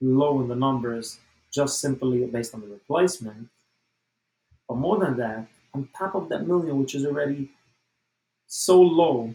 low 0.00 0.40
in 0.40 0.48
the 0.48 0.56
numbers 0.56 1.18
just 1.52 1.80
simply 1.80 2.24
based 2.26 2.54
on 2.54 2.60
the 2.60 2.66
replacement. 2.66 3.48
But 4.68 4.76
more 4.76 4.98
than 4.98 5.16
that, 5.16 5.46
on 5.74 5.88
top 5.96 6.14
of 6.14 6.28
that 6.28 6.46
million, 6.46 6.78
which 6.78 6.94
is 6.94 7.06
already 7.06 7.50
so 8.46 8.80
low 8.80 9.34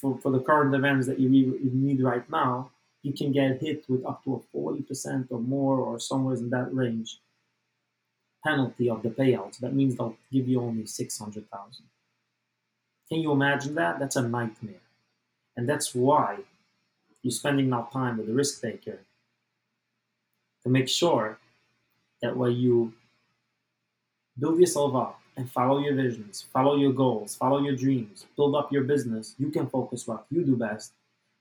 for, 0.00 0.18
for 0.18 0.32
the 0.32 0.40
current 0.40 0.74
events 0.74 1.06
that 1.06 1.18
you 1.18 1.28
need, 1.28 1.74
need 1.74 2.02
right 2.02 2.28
now, 2.30 2.70
you 3.02 3.12
can 3.12 3.32
get 3.32 3.60
hit 3.60 3.84
with 3.88 4.04
up 4.04 4.22
to 4.24 4.34
a 4.34 4.56
40% 4.56 5.26
or 5.30 5.40
more 5.40 5.78
or 5.78 5.98
somewhere 5.98 6.36
in 6.36 6.50
that 6.50 6.74
range 6.74 7.20
penalty 8.44 8.88
of 8.88 9.02
the 9.02 9.10
payouts. 9.10 9.58
That 9.58 9.74
means 9.74 9.96
they'll 9.96 10.16
give 10.32 10.48
you 10.48 10.60
only 10.60 10.86
600,000. 10.86 11.84
Can 13.10 13.20
you 13.20 13.32
imagine 13.32 13.74
that? 13.74 13.98
That's 13.98 14.16
a 14.16 14.22
nightmare. 14.22 14.74
And 15.56 15.68
that's 15.68 15.94
why 15.94 16.38
you're 17.22 17.32
spending 17.32 17.68
now 17.68 17.88
time 17.92 18.16
with 18.16 18.26
the 18.26 18.32
risk 18.32 18.62
taker 18.62 19.00
to 20.62 20.68
make 20.68 20.88
sure 20.88 21.38
that 22.22 22.36
when 22.36 22.52
you 22.52 22.92
build 24.38 24.60
yourself 24.60 24.94
up 24.94 25.20
and 25.36 25.50
follow 25.50 25.80
your 25.80 25.94
visions, 25.94 26.46
follow 26.52 26.76
your 26.76 26.92
goals, 26.92 27.34
follow 27.34 27.60
your 27.60 27.74
dreams, 27.74 28.26
build 28.36 28.54
up 28.54 28.72
your 28.72 28.84
business, 28.84 29.34
you 29.38 29.50
can 29.50 29.66
focus 29.68 30.06
what 30.06 30.24
you 30.30 30.44
do 30.44 30.56
best, 30.56 30.92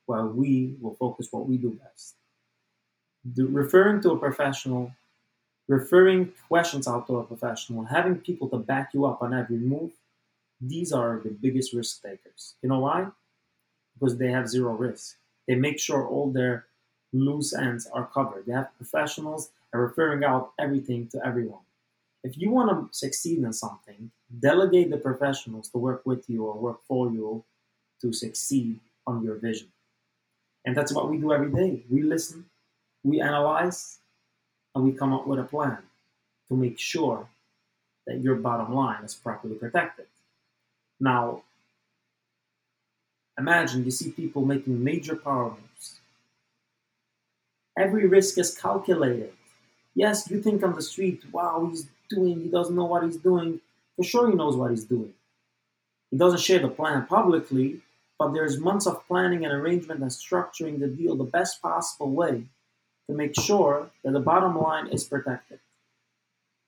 while 0.05 0.27
we 0.27 0.75
will 0.81 0.95
focus 0.95 1.27
what 1.31 1.47
we 1.47 1.57
do 1.57 1.69
best. 1.83 2.15
The, 3.35 3.45
referring 3.45 4.01
to 4.01 4.11
a 4.11 4.17
professional, 4.17 4.91
referring 5.67 6.33
questions 6.47 6.87
out 6.87 7.05
to 7.07 7.17
a 7.17 7.23
professional, 7.23 7.83
having 7.83 8.15
people 8.15 8.49
to 8.49 8.57
back 8.57 8.89
you 8.93 9.05
up 9.05 9.21
on 9.21 9.33
every 9.33 9.57
move, 9.57 9.91
these 10.61 10.91
are 10.91 11.21
the 11.23 11.29
biggest 11.29 11.73
risk 11.73 12.01
takers. 12.01 12.55
You 12.61 12.69
know 12.69 12.79
why? 12.79 13.07
Because 13.93 14.17
they 14.17 14.31
have 14.31 14.49
zero 14.49 14.73
risk. 14.73 15.17
They 15.47 15.55
make 15.55 15.79
sure 15.79 16.05
all 16.07 16.31
their 16.31 16.65
loose 17.13 17.53
ends 17.53 17.87
are 17.93 18.05
covered. 18.13 18.45
They 18.45 18.53
have 18.53 18.75
professionals 18.77 19.51
and 19.73 19.81
referring 19.81 20.23
out 20.23 20.51
everything 20.59 21.07
to 21.07 21.25
everyone. 21.25 21.63
If 22.23 22.37
you 22.37 22.51
want 22.51 22.69
to 22.69 22.97
succeed 22.97 23.39
in 23.39 23.53
something, 23.53 24.11
delegate 24.39 24.89
the 24.89 24.97
professionals 24.97 25.69
to 25.69 25.77
work 25.77 26.01
with 26.05 26.29
you 26.29 26.45
or 26.45 26.53
work 26.53 26.83
for 26.87 27.09
you 27.09 27.43
to 28.01 28.11
succeed 28.11 28.79
on 29.07 29.23
your 29.23 29.35
vision. 29.35 29.69
And 30.65 30.75
that's 30.75 30.93
what 30.93 31.09
we 31.09 31.17
do 31.17 31.31
every 31.31 31.51
day. 31.51 31.83
We 31.89 32.03
listen, 32.03 32.45
we 33.03 33.21
analyze, 33.21 33.99
and 34.75 34.83
we 34.83 34.91
come 34.91 35.13
up 35.13 35.25
with 35.25 35.39
a 35.39 35.43
plan 35.43 35.77
to 36.49 36.55
make 36.55 36.77
sure 36.77 37.27
that 38.05 38.19
your 38.19 38.35
bottom 38.35 38.73
line 38.75 39.03
is 39.03 39.15
properly 39.15 39.55
protected. 39.55 40.05
Now, 40.99 41.43
Imagine 43.39 43.85
you 43.85 43.91
see 43.91 44.11
people 44.11 44.43
making 44.43 44.83
major 44.83 45.15
power 45.15 45.51
moves. 45.51 45.99
Every 47.77 48.05
risk 48.05 48.37
is 48.37 48.53
calculated. 48.53 49.31
Yes, 49.95 50.29
you 50.29 50.41
think 50.41 50.61
on 50.61 50.73
the 50.73 50.81
street, 50.81 51.23
wow, 51.31 51.65
he's 51.69 51.87
doing, 52.09 52.41
he 52.41 52.49
doesn't 52.49 52.75
know 52.75 52.85
what 52.85 53.03
he's 53.05 53.15
doing. 53.15 53.61
For 53.95 54.03
sure, 54.03 54.29
he 54.29 54.35
knows 54.35 54.57
what 54.57 54.71
he's 54.71 54.83
doing. 54.83 55.13
He 56.11 56.17
doesn't 56.17 56.41
share 56.41 56.59
the 56.59 56.67
plan 56.67 57.05
publicly, 57.05 57.79
but 58.17 58.33
there's 58.33 58.59
months 58.59 58.85
of 58.85 59.07
planning 59.07 59.45
and 59.45 59.53
arrangement 59.53 60.01
and 60.01 60.11
structuring 60.11 60.79
the 60.79 60.87
deal 60.87 61.15
the 61.15 61.23
best 61.23 61.61
possible 61.61 62.11
way 62.11 62.43
to 63.07 63.15
make 63.15 63.39
sure 63.39 63.89
that 64.03 64.11
the 64.11 64.19
bottom 64.19 64.59
line 64.59 64.87
is 64.87 65.05
protected. 65.05 65.59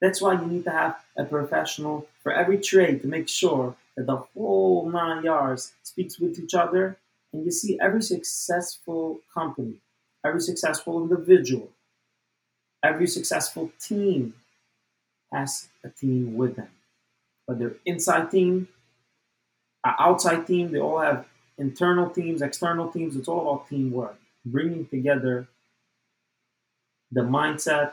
That's 0.00 0.22
why 0.22 0.40
you 0.40 0.46
need 0.46 0.64
to 0.64 0.70
have 0.70 0.96
a 1.18 1.24
professional 1.24 2.08
for 2.22 2.32
every 2.32 2.58
trade 2.58 3.02
to 3.02 3.08
make 3.08 3.28
sure 3.28 3.76
the 3.96 4.16
whole 4.16 4.88
nine 4.90 5.24
yards 5.24 5.72
speaks 5.82 6.18
with 6.18 6.38
each 6.38 6.54
other. 6.54 6.98
And 7.32 7.44
you 7.44 7.50
see 7.50 7.78
every 7.80 8.02
successful 8.02 9.20
company, 9.32 9.76
every 10.24 10.40
successful 10.40 11.02
individual, 11.02 11.70
every 12.82 13.06
successful 13.06 13.72
team 13.80 14.34
has 15.32 15.68
a 15.82 15.88
team 15.88 16.36
with 16.36 16.56
them. 16.56 16.68
Whether 17.46 17.76
inside 17.86 18.30
team, 18.30 18.68
outside 19.84 20.46
team, 20.46 20.72
they 20.72 20.78
all 20.78 21.00
have 21.00 21.26
internal 21.58 22.10
teams, 22.10 22.42
external 22.42 22.90
teams. 22.90 23.16
It's 23.16 23.28
all 23.28 23.40
about 23.40 23.68
teamwork, 23.68 24.18
bringing 24.44 24.86
together 24.86 25.48
the 27.10 27.22
mindset, 27.22 27.92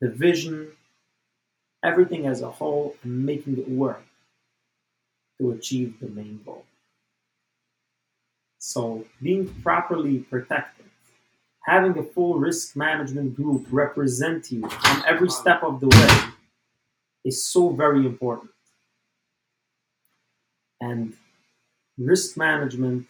the 0.00 0.08
vision, 0.08 0.68
everything 1.82 2.26
as 2.26 2.40
a 2.40 2.50
whole, 2.50 2.96
and 3.02 3.24
making 3.24 3.58
it 3.58 3.68
work 3.68 4.02
to 5.38 5.52
achieve 5.52 5.98
the 6.00 6.08
main 6.08 6.40
goal. 6.44 6.64
So, 8.58 9.04
being 9.22 9.46
properly 9.62 10.18
protected, 10.18 10.86
having 11.66 11.98
a 11.98 12.02
full 12.02 12.38
risk 12.38 12.76
management 12.76 13.36
group 13.36 13.66
represent 13.70 14.50
you 14.50 14.64
on 14.64 15.04
every 15.06 15.28
step 15.28 15.62
of 15.62 15.80
the 15.80 15.88
way 15.88 16.32
is 17.24 17.44
so 17.44 17.70
very 17.70 18.06
important. 18.06 18.50
And 20.80 21.14
risk 21.98 22.36
management, 22.36 23.06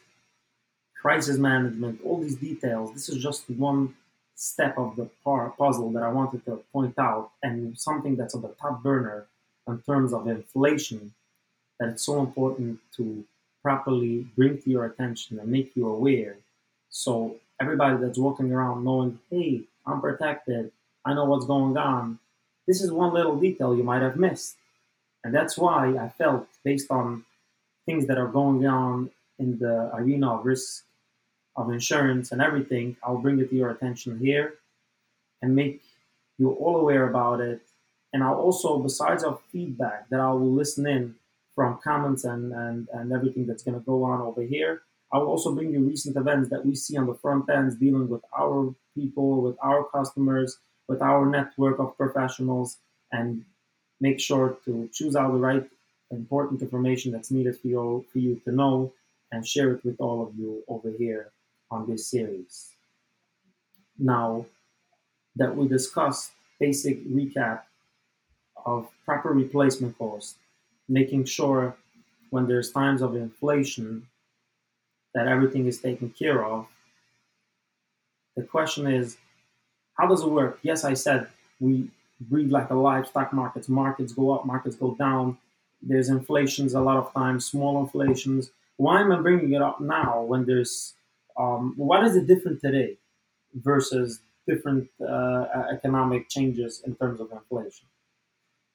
crisis 1.01 1.39
management, 1.39 2.01
all 2.05 2.21
these 2.21 2.37
details, 2.37 2.93
this 2.93 3.09
is 3.09 3.23
just 3.23 3.49
one 3.51 3.95
step 4.37 4.77
of 4.79 4.97
the 4.97 5.09
puzzle 5.25 5.91
that 5.93 6.03
I 6.03 6.09
wanted 6.09 6.45
to 6.47 6.63
point 6.73 6.99
out, 6.99 7.31
and 7.43 7.79
something 7.79 8.17
that's 8.17 8.35
on 8.35 8.43
the 8.43 8.55
top 8.61 8.83
burner 8.83 9.27
in 9.69 9.81
terms 9.83 10.13
of 10.13 10.27
inflation 10.27 11.13
that 11.79 11.89
it's 11.89 12.05
so 12.05 12.21
important 12.21 12.79
to 12.97 13.25
properly 13.63 14.27
bring 14.37 14.61
to 14.63 14.71
your 14.71 14.85
attention 14.85 15.39
and 15.39 15.49
make 15.49 15.75
you 15.75 15.89
aware. 15.89 16.37
So 16.91 17.37
everybody 17.61 17.97
that's 17.97 18.19
walking 18.19 18.53
around 18.53 18.85
knowing, 18.85 19.19
hey, 19.31 19.63
I'm 19.87 20.01
protected, 20.01 20.71
I 21.05 21.15
know 21.15 21.25
what's 21.25 21.47
going 21.47 21.77
on. 21.77 22.19
This 22.67 22.83
is 22.83 22.91
one 22.91 23.13
little 23.13 23.37
detail 23.37 23.77
you 23.77 23.83
might 23.83 24.03
have 24.03 24.17
missed. 24.17 24.57
And 25.23 25.35
that's 25.35 25.57
why 25.57 25.97
I 25.97 26.09
felt, 26.09 26.47
based 26.65 26.91
on 26.91 27.25
things 27.87 28.07
that 28.07 28.19
are 28.19 28.29
going 28.29 28.67
on 28.67 29.11
in 29.39 29.59
the 29.59 29.91
arena 29.95 30.35
of 30.35 30.45
risk, 30.45 30.85
of 31.57 31.71
insurance, 31.71 32.33
and 32.33 32.41
everything, 32.41 32.97
I'll 33.03 33.19
bring 33.19 33.39
it 33.39 33.51
to 33.51 33.57
your 33.57 33.71
attention 33.71 34.19
here 34.19 34.55
and 35.43 35.55
make 35.55 35.83
you 36.39 36.51
all 36.51 36.77
aware 36.77 37.09
about 37.09 37.41
it. 37.41 37.61
And 38.13 38.23
I'll 38.23 38.35
also, 38.35 38.79
besides 38.79 39.25
of 39.25 39.41
feedback 39.51 40.09
that 40.11 40.21
I 40.21 40.31
will 40.33 40.53
listen 40.53 40.87
in 40.87 41.15
from 41.55 41.79
comments 41.83 42.25
and, 42.25 42.53
and, 42.53 42.89
and 42.93 43.13
everything 43.13 43.47
that's 43.47 43.63
going 43.63 43.79
to 43.79 43.85
go 43.85 44.05
on 44.05 44.21
over 44.21 44.43
here. 44.43 44.83
I 45.13 45.19
will 45.19 45.29
also 45.29 45.55
bring 45.55 45.73
you 45.73 45.81
recent 45.81 46.17
events 46.17 46.51
that 46.51 46.67
we 46.67 46.75
see 46.75 46.97
on 46.97 47.07
the 47.07 47.15
front 47.15 47.49
ends 47.49 47.77
dealing 47.77 48.09
with 48.09 48.23
our 48.37 48.75
people, 48.95 49.43
with 49.43 49.57
our 49.63 49.85
customers, 49.85 50.59
with 50.89 51.01
our 51.01 51.27
network 51.27 51.79
of 51.79 51.97
professionals, 51.97 52.79
and 53.13 53.45
make 54.01 54.19
sure 54.19 54.57
to 54.65 54.89
choose 54.93 55.15
out 55.15 55.33
the 55.33 55.39
right 55.39 55.69
important 56.11 56.63
information 56.63 57.13
that's 57.13 57.31
needed 57.31 57.57
for 57.59 57.69
you, 57.69 58.05
for 58.13 58.19
you 58.19 58.41
to 58.45 58.53
know 58.53 58.93
and 59.31 59.47
share 59.47 59.73
it 59.73 59.85
with 59.85 60.01
all 60.01 60.23
of 60.27 60.35
you 60.37 60.63
over 60.69 60.91
here 60.91 61.31
on 61.71 61.89
this 61.89 62.07
series. 62.07 62.71
Now 63.99 64.47
that 65.37 65.57
we 65.57 65.69
discussed 65.69 66.33
basic 66.59 67.05
recap 67.07 67.63
of 68.65 68.89
proper 69.05 69.31
replacement 69.31 69.97
cost, 69.99 70.37
making 70.89 71.25
sure 71.25 71.77
when 72.31 72.47
there's 72.47 72.71
times 72.71 73.03
of 73.03 73.15
inflation 73.15 74.07
that 75.15 75.29
everything 75.29 75.67
is 75.67 75.81
taken 75.81 76.11
care 76.11 76.45
of. 76.45 76.67
The 78.37 78.43
question 78.43 78.87
is, 78.87 79.17
how 79.97 80.09
does 80.09 80.23
it 80.23 80.29
work? 80.29 80.59
Yes, 80.63 80.85
I 80.85 80.95
said 80.95 81.29
we 81.61 81.89
breed 82.21 82.51
like 82.51 82.71
a 82.71 82.75
livestock 82.75 83.33
markets. 83.33 83.69
Markets 83.69 84.13
go 84.13 84.33
up, 84.33 84.45
markets 84.45 84.77
go 84.77 84.95
down. 84.97 85.39
There's 85.83 86.09
inflations 86.09 86.75
a 86.75 86.81
lot 86.81 86.97
of 86.97 87.13
times, 87.13 87.47
small 87.47 87.81
inflations. 87.81 88.51
Why 88.77 89.01
am 89.01 89.13
I 89.13 89.21
bringing 89.21 89.53
it 89.53 89.63
up 89.63 89.81
now 89.81 90.23
when 90.23 90.45
there's, 90.45 90.95
um, 91.39 91.75
what 91.77 92.05
is 92.05 92.17
it 92.17 92.27
different 92.27 92.61
today 92.61 92.97
versus 93.55 94.21
different 94.49 94.89
uh, 95.01 95.45
economic 95.73 96.29
changes 96.29 96.83
in 96.85 96.97
terms 96.97 97.21
of 97.21 97.31
inflation? 97.31 97.87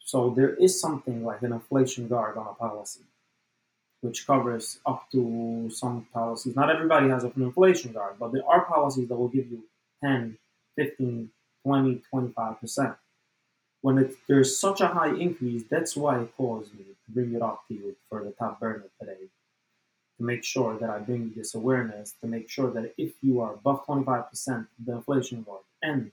So 0.10 0.32
there 0.36 0.56
is 0.56 0.82
something 0.82 1.24
like 1.24 1.44
an 1.44 1.54
inflation 1.54 2.08
guard 2.08 2.36
on 2.36 2.48
a 2.48 2.56
policy, 2.56 3.02
which 4.02 4.26
covers 4.26 4.80
up 4.84 5.06
to 5.12 5.70
some 5.72 6.08
policies. 6.12 6.56
Not 6.56 6.72
everybody 6.72 7.10
has 7.10 7.26
an 7.26 7.34
inflation 7.36 7.92
guard, 7.92 8.16
but 8.20 8.34
there 8.34 8.44
are 8.44 8.66
policies 8.66 9.08
that 9.08 9.16
will 9.16 9.28
give 9.28 9.52
you 9.52 9.62
10, 10.04 10.36
15, 10.78 11.30
20, 11.64 12.02
25%. 12.12 12.96
When 13.82 14.00
it, 14.00 14.16
there's 14.28 14.60
such 14.60 14.82
a 14.82 14.88
high 14.88 15.14
increase, 15.14 15.66
that's 15.70 15.96
why 15.96 16.22
it 16.22 16.36
caused 16.36 16.74
me 16.74 16.86
to 16.86 17.12
bring 17.12 17.36
it 17.36 17.44
up 17.44 17.68
to 17.68 17.76
you 17.76 17.96
for 18.10 18.24
the 18.24 18.32
top 18.32 18.60
burner 18.60 18.90
today. 19.00 19.30
To 20.18 20.24
make 20.24 20.44
sure 20.44 20.76
that 20.80 20.90
I 20.90 20.98
bring 20.98 21.34
this 21.36 21.54
awareness, 21.54 22.16
to 22.22 22.28
make 22.28 22.50
sure 22.50 22.72
that 22.72 22.96
if 22.98 23.12
you 23.22 23.42
are 23.42 23.54
above 23.54 23.86
25% 23.86 24.66
the 24.84 24.94
inflation 24.94 25.44
guard 25.44 25.62
and 25.84 26.12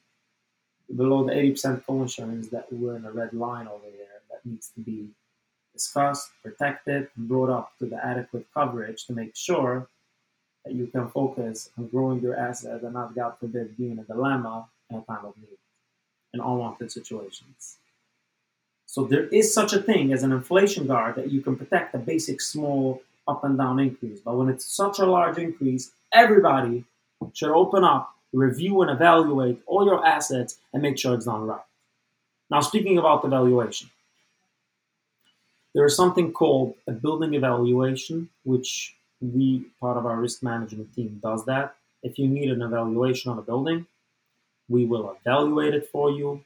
below 0.94 1.24
the 1.24 1.32
80% 1.32 1.84
co-insurance 1.86 2.48
that 2.48 2.66
we're 2.70 2.96
in 2.96 3.04
a 3.04 3.12
red 3.12 3.32
line 3.32 3.66
over 3.66 3.86
there 3.86 4.20
that 4.30 4.44
needs 4.44 4.68
to 4.68 4.80
be 4.80 5.08
discussed, 5.72 6.30
protected, 6.42 7.08
and 7.16 7.28
brought 7.28 7.50
up 7.50 7.72
to 7.78 7.86
the 7.86 8.04
adequate 8.04 8.46
coverage 8.54 9.04
to 9.06 9.12
make 9.12 9.34
sure 9.34 9.88
that 10.64 10.74
you 10.74 10.86
can 10.86 11.08
focus 11.08 11.70
on 11.76 11.88
growing 11.88 12.20
your 12.20 12.36
asset 12.36 12.82
and 12.82 12.94
not, 12.94 13.14
God 13.14 13.34
forbid, 13.38 13.76
being 13.76 13.92
in 13.92 13.98
a 13.98 14.04
dilemma 14.04 14.68
in 14.90 14.96
a 14.96 15.02
time 15.02 15.24
of 15.24 15.36
need 15.36 15.58
in 16.32 16.40
unwanted 16.40 16.90
situations. 16.90 17.76
So 18.86 19.04
there 19.04 19.26
is 19.26 19.52
such 19.52 19.72
a 19.72 19.82
thing 19.82 20.12
as 20.12 20.22
an 20.22 20.32
inflation 20.32 20.86
guard 20.86 21.16
that 21.16 21.30
you 21.30 21.40
can 21.40 21.56
protect 21.56 21.94
a 21.94 21.98
basic 21.98 22.40
small 22.40 23.02
up 23.28 23.44
and 23.44 23.58
down 23.58 23.78
increase. 23.80 24.20
But 24.20 24.36
when 24.36 24.48
it's 24.48 24.64
such 24.64 24.98
a 24.98 25.06
large 25.06 25.38
increase, 25.38 25.90
everybody 26.12 26.84
should 27.32 27.50
open 27.50 27.84
up 27.84 28.15
review 28.32 28.82
and 28.82 28.90
evaluate 28.90 29.60
all 29.66 29.84
your 29.84 30.04
assets 30.04 30.58
and 30.72 30.82
make 30.82 30.98
sure 30.98 31.14
it's 31.14 31.26
done 31.26 31.46
right. 31.46 31.60
Now, 32.50 32.60
speaking 32.60 32.98
about 32.98 33.24
evaluation, 33.24 33.90
there 35.74 35.84
is 35.84 35.96
something 35.96 36.32
called 36.32 36.74
a 36.86 36.92
building 36.92 37.34
evaluation, 37.34 38.30
which 38.44 38.94
we, 39.20 39.66
part 39.80 39.96
of 39.96 40.06
our 40.06 40.16
risk 40.16 40.42
management 40.42 40.94
team, 40.94 41.20
does 41.22 41.44
that. 41.46 41.74
If 42.02 42.18
you 42.18 42.28
need 42.28 42.50
an 42.50 42.62
evaluation 42.62 43.30
on 43.30 43.38
a 43.38 43.42
building, 43.42 43.86
we 44.68 44.84
will 44.84 45.16
evaluate 45.20 45.74
it 45.74 45.88
for 45.90 46.10
you. 46.10 46.44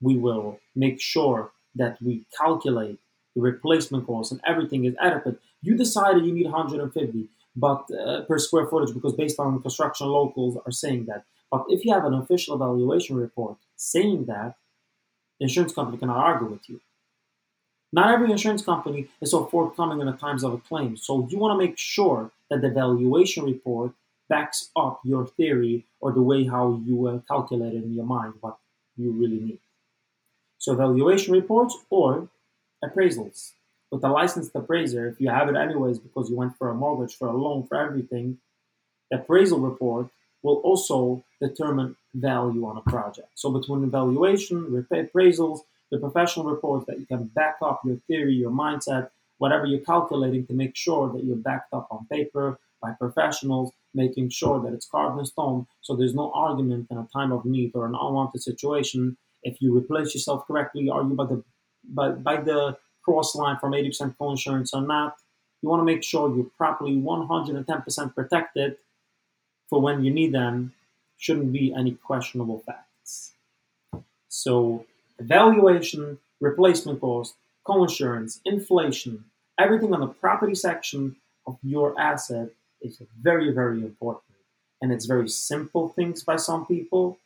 We 0.00 0.16
will 0.16 0.60
make 0.74 1.00
sure 1.00 1.52
that 1.74 2.00
we 2.02 2.24
calculate 2.36 2.98
the 3.34 3.42
replacement 3.42 4.06
cost 4.06 4.32
and 4.32 4.40
everything 4.46 4.84
is 4.84 4.94
adequate. 5.00 5.38
You 5.62 5.76
decided 5.76 6.24
you 6.24 6.32
need 6.32 6.44
150 6.44 7.28
but 7.56 7.86
uh, 7.90 8.22
per 8.22 8.38
square 8.38 8.66
footage 8.66 8.94
because 8.94 9.14
based 9.14 9.40
on 9.40 9.62
construction 9.62 10.06
locals 10.06 10.58
are 10.64 10.72
saying 10.72 11.06
that. 11.06 11.24
But 11.50 11.64
if 11.68 11.84
you 11.84 11.92
have 11.92 12.04
an 12.04 12.14
official 12.14 12.54
evaluation 12.54 13.16
report 13.16 13.56
saying 13.76 14.26
that, 14.26 14.56
the 15.38 15.44
insurance 15.44 15.72
company 15.72 15.98
cannot 15.98 16.18
argue 16.18 16.48
with 16.48 16.68
you. 16.68 16.80
Not 17.92 18.12
every 18.12 18.30
insurance 18.30 18.62
company 18.62 19.08
is 19.20 19.30
so 19.30 19.46
forthcoming 19.46 20.00
in 20.00 20.06
the 20.06 20.12
times 20.12 20.44
of 20.44 20.52
a 20.52 20.58
claim, 20.58 20.96
so 20.96 21.26
you 21.30 21.38
want 21.38 21.58
to 21.58 21.66
make 21.66 21.78
sure 21.78 22.30
that 22.50 22.60
the 22.60 22.68
valuation 22.68 23.44
report 23.44 23.92
backs 24.28 24.70
up 24.76 25.00
your 25.04 25.26
theory 25.26 25.86
or 26.00 26.12
the 26.12 26.22
way 26.22 26.44
how 26.44 26.80
you 26.84 27.06
uh, 27.06 27.20
calculate 27.28 27.74
it 27.74 27.84
in 27.84 27.94
your 27.94 28.04
mind 28.04 28.34
what 28.40 28.58
you 28.96 29.12
really 29.12 29.40
need. 29.40 29.60
So 30.58 30.72
evaluation 30.72 31.32
reports 31.32 31.76
or 31.90 32.28
appraisals 32.84 33.52
with 33.90 34.04
a 34.04 34.08
licensed 34.08 34.54
appraiser, 34.54 35.08
if 35.08 35.20
you 35.20 35.28
have 35.28 35.48
it 35.48 35.56
anyways 35.56 35.98
because 35.98 36.28
you 36.28 36.36
went 36.36 36.56
for 36.56 36.70
a 36.70 36.74
mortgage, 36.74 37.16
for 37.16 37.28
a 37.28 37.36
loan, 37.36 37.66
for 37.66 37.76
everything, 37.76 38.38
the 39.10 39.18
appraisal 39.18 39.60
report 39.60 40.08
will 40.42 40.56
also 40.56 41.24
determine 41.40 41.96
value 42.14 42.66
on 42.66 42.76
a 42.76 42.80
project. 42.82 43.28
So 43.34 43.50
between 43.50 43.84
evaluation, 43.84 44.86
appraisals, 44.90 45.60
the 45.90 45.98
professional 45.98 46.46
reports 46.46 46.86
that 46.86 46.98
you 46.98 47.06
can 47.06 47.24
back 47.24 47.56
up 47.62 47.80
your 47.84 47.96
theory, 48.08 48.34
your 48.34 48.50
mindset, 48.50 49.10
whatever 49.38 49.66
you're 49.66 49.80
calculating 49.80 50.46
to 50.46 50.52
make 50.52 50.76
sure 50.76 51.12
that 51.12 51.24
you're 51.24 51.36
backed 51.36 51.72
up 51.72 51.86
on 51.90 52.06
paper 52.10 52.58
by 52.82 52.92
professionals, 52.92 53.72
making 53.94 54.28
sure 54.30 54.60
that 54.62 54.72
it's 54.72 54.86
carved 54.86 55.18
in 55.18 55.26
stone 55.26 55.66
so 55.80 55.94
there's 55.94 56.14
no 56.14 56.30
argument 56.32 56.86
in 56.90 56.98
a 56.98 57.08
time 57.12 57.32
of 57.32 57.44
need 57.44 57.72
or 57.74 57.86
an 57.86 57.94
unwanted 57.94 58.42
situation. 58.42 59.16
If 59.42 59.60
you 59.60 59.76
replace 59.76 60.14
yourself 60.14 60.46
correctly, 60.46 60.90
are 60.90 61.02
you 61.02 61.14
by 61.14 61.26
the 61.26 61.42
by, 61.88 62.10
by 62.10 62.36
the 62.40 62.76
cross 63.06 63.34
line 63.34 63.56
from 63.58 63.72
80% 63.72 64.16
co-insurance 64.18 64.74
or 64.74 64.82
not. 64.82 65.16
You 65.62 65.70
want 65.70 65.80
to 65.80 65.84
make 65.84 66.02
sure 66.02 66.34
you're 66.34 66.50
properly 66.58 66.96
110% 66.96 68.14
protected 68.14 68.76
for 69.70 69.80
when 69.80 70.04
you 70.04 70.12
need 70.12 70.32
them. 70.32 70.74
Shouldn't 71.16 71.52
be 71.52 71.72
any 71.72 71.92
questionable 71.92 72.58
facts. 72.66 73.32
So 74.28 74.84
evaluation, 75.18 76.18
replacement 76.40 77.00
cost, 77.00 77.36
co-insurance, 77.64 78.40
inflation, 78.44 79.24
everything 79.58 79.94
on 79.94 80.00
the 80.00 80.08
property 80.08 80.54
section 80.54 81.16
of 81.46 81.56
your 81.62 81.98
asset 81.98 82.50
is 82.82 83.00
very, 83.20 83.52
very 83.52 83.78
important. 83.78 84.24
And 84.82 84.92
it's 84.92 85.06
very 85.06 85.28
simple 85.28 85.88
things 85.88 86.22
by 86.22 86.36
some 86.36 86.66
people, 86.66 87.18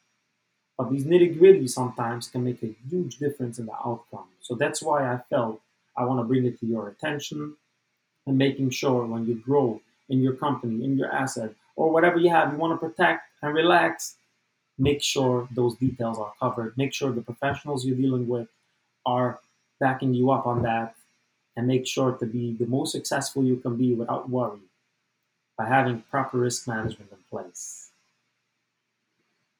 but 0.79 0.91
these 0.91 1.05
nitty 1.05 1.39
gritty 1.39 1.67
sometimes 1.67 2.29
can 2.29 2.45
make 2.45 2.63
a 2.63 2.75
huge 2.89 3.19
difference 3.19 3.59
in 3.59 3.67
the 3.67 3.75
outcome. 3.75 4.29
So 4.41 4.55
that's 4.55 4.81
why 4.81 5.13
I 5.13 5.19
felt 5.29 5.61
I 5.97 6.05
want 6.05 6.21
to 6.21 6.25
bring 6.25 6.45
it 6.45 6.59
to 6.61 6.67
your 6.67 6.89
attention 6.89 7.55
and 8.27 8.39
making 8.39 8.71
sure 8.71 9.05
when 9.07 9.27
you 9.27 9.35
grow 9.35 9.81
in 10.09 10.21
your 10.21 10.35
company, 10.35 10.85
in 10.85 10.97
your 10.99 11.11
asset, 11.13 11.53
or 11.77 11.91
whatever 11.91 12.19
you 12.19 12.31
have, 12.31 12.53
you 12.53 12.59
want 12.59 12.79
to 12.79 12.87
protect 12.87 13.23
and 13.43 13.55
relax, 13.55 14.17
make 14.79 15.03
sure 15.03 15.49
those 15.55 15.77
details 15.77 16.19
are 16.19 16.33
covered. 16.39 16.77
Make 16.77 16.93
sure 16.93 17.13
the 17.13 17.23
professionals 17.23 17.85
you're 17.85 17.97
dealing 17.97 18.29
with 18.29 18.49
are 19.07 19.41
backing 19.79 20.15
you 20.15 20.31
up 20.31 20.47
on 20.47 20.63
that 20.63 20.95
and 21.57 21.67
make 21.67 21.87
sure 21.87 22.13
to 22.13 22.27
be 22.27 22.55
the 22.55 22.67
most 22.67 22.93
successful 22.93 23.45
you 23.45 23.57
can 23.57 23.77
be 23.77 23.95
without 23.95 24.29
worry 24.29 24.61
by 25.57 25.67
having 25.67 26.03
proper 26.11 26.39
risk 26.39 26.67
management 26.67 27.11
in 27.11 27.19
place. 27.31 27.91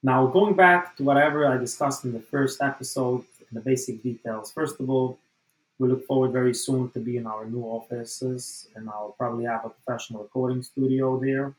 Now, 0.03 0.25
going 0.25 0.55
back 0.55 0.97
to 0.97 1.03
whatever 1.03 1.45
I 1.45 1.57
discussed 1.57 2.05
in 2.05 2.13
the 2.13 2.19
first 2.19 2.61
episode, 2.61 3.23
the 3.51 3.59
basic 3.59 4.01
details. 4.01 4.51
First 4.51 4.79
of 4.79 4.89
all, 4.89 5.19
we 5.81 5.87
look 5.87 6.05
forward 6.05 6.31
very 6.31 6.53
soon 6.53 6.91
to 6.91 6.99
be 6.99 7.17
in 7.17 7.25
our 7.25 7.43
new 7.43 7.63
offices, 7.63 8.67
and 8.75 8.87
I'll 8.87 9.15
probably 9.17 9.45
have 9.45 9.65
a 9.65 9.69
professional 9.69 10.21
recording 10.21 10.61
studio 10.61 11.19
there. 11.19 11.55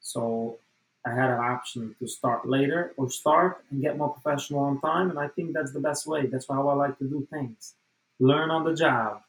So 0.00 0.58
I 1.06 1.10
had 1.10 1.30
an 1.30 1.38
option 1.38 1.94
to 2.00 2.08
start 2.08 2.48
later 2.48 2.92
or 2.96 3.08
start 3.08 3.62
and 3.70 3.80
get 3.80 3.96
more 3.96 4.12
professional 4.12 4.64
on 4.64 4.80
time, 4.80 5.10
and 5.10 5.20
I 5.20 5.28
think 5.28 5.52
that's 5.52 5.70
the 5.70 5.78
best 5.78 6.04
way. 6.04 6.26
That's 6.26 6.48
how 6.48 6.68
I 6.68 6.74
like 6.74 6.98
to 6.98 7.04
do 7.04 7.28
things. 7.30 7.74
Learn 8.18 8.50
on 8.50 8.64
the 8.64 8.74
job, 8.74 9.22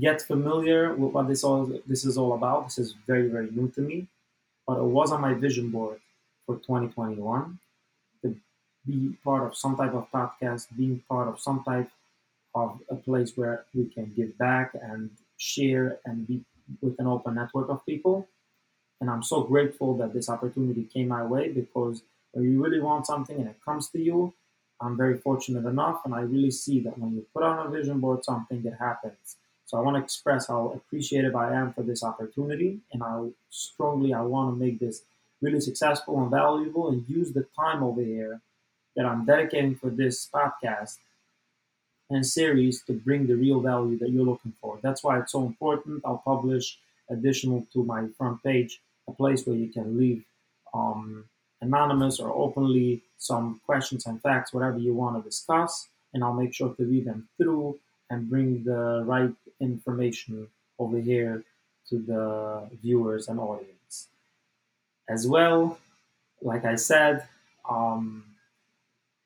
get 0.00 0.22
familiar 0.22 0.94
with 0.94 1.12
what 1.12 1.28
this 1.28 1.44
all 1.44 1.70
this 1.86 2.06
is 2.06 2.16
all 2.16 2.32
about. 2.32 2.64
This 2.64 2.78
is 2.78 2.94
very 3.06 3.28
very 3.28 3.50
new 3.50 3.68
to 3.76 3.82
me, 3.82 4.06
but 4.66 4.78
it 4.78 4.88
was 4.98 5.12
on 5.12 5.20
my 5.20 5.34
vision 5.34 5.68
board 5.68 6.00
for 6.46 6.54
2021 6.56 7.58
to 8.22 8.36
be 8.86 9.18
part 9.22 9.42
of 9.46 9.54
some 9.54 9.76
type 9.76 9.92
of 9.92 10.10
podcast, 10.10 10.68
being 10.78 11.02
part 11.10 11.28
of 11.28 11.38
some 11.38 11.62
type 11.62 11.90
of 12.54 12.80
a 12.88 12.96
place 12.96 13.36
where 13.36 13.64
we 13.74 13.84
can 13.86 14.12
give 14.16 14.36
back 14.38 14.74
and 14.80 15.10
share 15.36 15.98
and 16.04 16.26
be 16.26 16.42
with 16.80 16.98
an 16.98 17.06
open 17.06 17.34
network 17.34 17.68
of 17.68 17.84
people. 17.86 18.28
And 19.00 19.08
I'm 19.08 19.22
so 19.22 19.42
grateful 19.42 19.96
that 19.98 20.12
this 20.12 20.28
opportunity 20.28 20.84
came 20.84 21.08
my 21.08 21.24
way 21.24 21.48
because 21.48 22.02
when 22.32 22.44
you 22.44 22.62
really 22.62 22.80
want 22.80 23.06
something 23.06 23.36
and 23.36 23.48
it 23.48 23.56
comes 23.64 23.88
to 23.90 24.00
you, 24.00 24.34
I'm 24.80 24.96
very 24.96 25.18
fortunate 25.18 25.66
enough, 25.66 26.02
and 26.06 26.14
I 26.14 26.20
really 26.20 26.50
see 26.50 26.80
that 26.80 26.98
when 26.98 27.12
you 27.12 27.26
put 27.34 27.42
on 27.42 27.66
a 27.66 27.70
vision 27.70 28.00
board 28.00 28.24
something, 28.24 28.62
that 28.62 28.78
happens. 28.78 29.36
So 29.66 29.76
I 29.76 29.82
want 29.82 29.96
to 29.96 30.02
express 30.02 30.48
how 30.48 30.72
appreciative 30.74 31.36
I 31.36 31.54
am 31.54 31.74
for 31.74 31.82
this 31.82 32.02
opportunity, 32.02 32.80
and 32.92 33.02
I 33.02 33.28
strongly 33.50 34.14
I 34.14 34.22
want 34.22 34.54
to 34.54 34.64
make 34.64 34.80
this 34.80 35.02
really 35.42 35.60
successful 35.60 36.20
and 36.22 36.30
valuable, 36.30 36.88
and 36.88 37.04
use 37.08 37.32
the 37.32 37.46
time 37.58 37.82
over 37.82 38.00
here 38.00 38.40
that 38.96 39.04
I'm 39.04 39.26
dedicating 39.26 39.74
for 39.74 39.90
this 39.90 40.28
podcast 40.32 40.96
and 42.10 42.26
series 42.26 42.82
to 42.82 42.92
bring 42.92 43.26
the 43.26 43.34
real 43.34 43.60
value 43.60 43.98
that 43.98 44.10
you're 44.10 44.24
looking 44.24 44.52
for. 44.60 44.78
That's 44.82 45.02
why 45.02 45.20
it's 45.20 45.32
so 45.32 45.46
important. 45.46 46.02
I'll 46.04 46.22
publish 46.24 46.78
additional 47.08 47.66
to 47.72 47.84
my 47.84 48.08
front 48.18 48.42
page 48.42 48.80
a 49.08 49.12
place 49.12 49.46
where 49.46 49.56
you 49.56 49.68
can 49.68 49.98
leave 49.98 50.24
um, 50.72 51.24
anonymous 51.60 52.20
or 52.20 52.32
openly 52.32 53.02
some 53.18 53.60
questions 53.66 54.06
and 54.06 54.20
facts, 54.22 54.52
whatever 54.52 54.78
you 54.78 54.94
want 54.94 55.16
to 55.16 55.28
discuss, 55.28 55.88
and 56.14 56.22
I'll 56.24 56.34
make 56.34 56.54
sure 56.54 56.74
to 56.74 56.84
read 56.84 57.04
them 57.04 57.28
through 57.36 57.78
and 58.08 58.28
bring 58.28 58.64
the 58.64 59.02
right 59.04 59.32
information 59.60 60.48
over 60.78 60.98
here 60.98 61.44
to 61.88 61.98
the 61.98 62.68
viewers 62.82 63.28
and 63.28 63.38
audience. 63.38 64.08
As 65.08 65.26
well, 65.26 65.78
like 66.40 66.64
I 66.64 66.76
said, 66.76 67.26
um, 67.68 68.24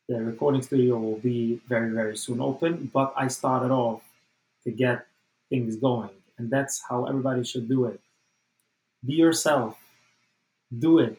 the 0.08 0.22
recording 0.22 0.62
studio 0.62 0.98
will 0.98 1.18
be 1.18 1.60
very, 1.68 1.90
very 1.90 2.16
soon 2.16 2.40
open, 2.40 2.90
but 2.92 3.14
I 3.16 3.28
started 3.28 3.70
off 3.70 4.02
to 4.64 4.70
get 4.70 5.06
things 5.48 5.76
going, 5.76 6.10
and 6.38 6.50
that's 6.50 6.82
how 6.88 7.06
everybody 7.06 7.44
should 7.44 7.68
do 7.68 7.86
it. 7.86 8.00
Be 9.04 9.14
yourself, 9.14 9.78
do 10.78 10.98
it. 10.98 11.18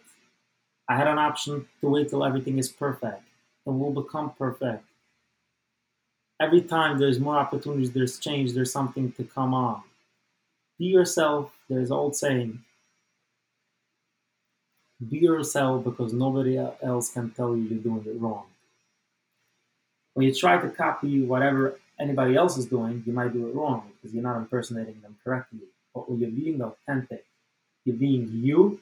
I 0.88 0.96
had 0.96 1.08
an 1.08 1.18
option 1.18 1.68
to 1.82 1.90
wait 1.90 2.10
till 2.10 2.24
everything 2.24 2.60
is 2.60 2.70
perfect, 2.70 3.24
and 3.66 3.80
will 3.80 3.92
become 3.92 4.32
perfect. 4.38 4.84
Every 6.40 6.62
time 6.62 7.00
there's 7.00 7.20
more 7.20 7.38
opportunities, 7.38 7.92
there's 7.92 8.20
change, 8.20 8.54
there's 8.54 8.72
something 8.72 9.12
to 9.14 9.24
come 9.24 9.54
on. 9.54 9.82
Be 10.78 10.86
yourself. 10.86 11.54
There's 11.70 11.90
an 11.90 11.96
old 11.96 12.16
saying. 12.16 12.60
Be 15.10 15.20
yourself 15.20 15.86
because 15.86 16.14
nobody 16.14 16.58
else 16.58 17.14
can 17.14 17.32
tell 17.32 17.56
you 17.56 17.64
you're 17.64 17.80
doing 17.80 18.06
it 18.06 18.20
wrong. 18.20 18.46
When 20.16 20.28
you 20.28 20.34
try 20.34 20.60
to 20.60 20.70
copy 20.70 21.24
whatever 21.24 21.80
anybody 22.00 22.36
else 22.36 22.58
is 22.58 22.68
doing, 22.68 23.04
you 23.06 23.14
might 23.14 23.34
do 23.34 23.48
it 23.50 23.56
wrong 23.56 23.92
because 24.02 24.16
you're 24.16 24.24
not 24.24 24.38
impersonating 24.38 25.02
them 25.02 25.18
correctly. 25.24 25.60
But 25.94 26.10
when 26.10 26.20
you're 26.20 26.32
being 26.32 26.62
authentic, 26.64 27.26
you're 27.86 27.98
being 27.98 28.32
you, 28.34 28.82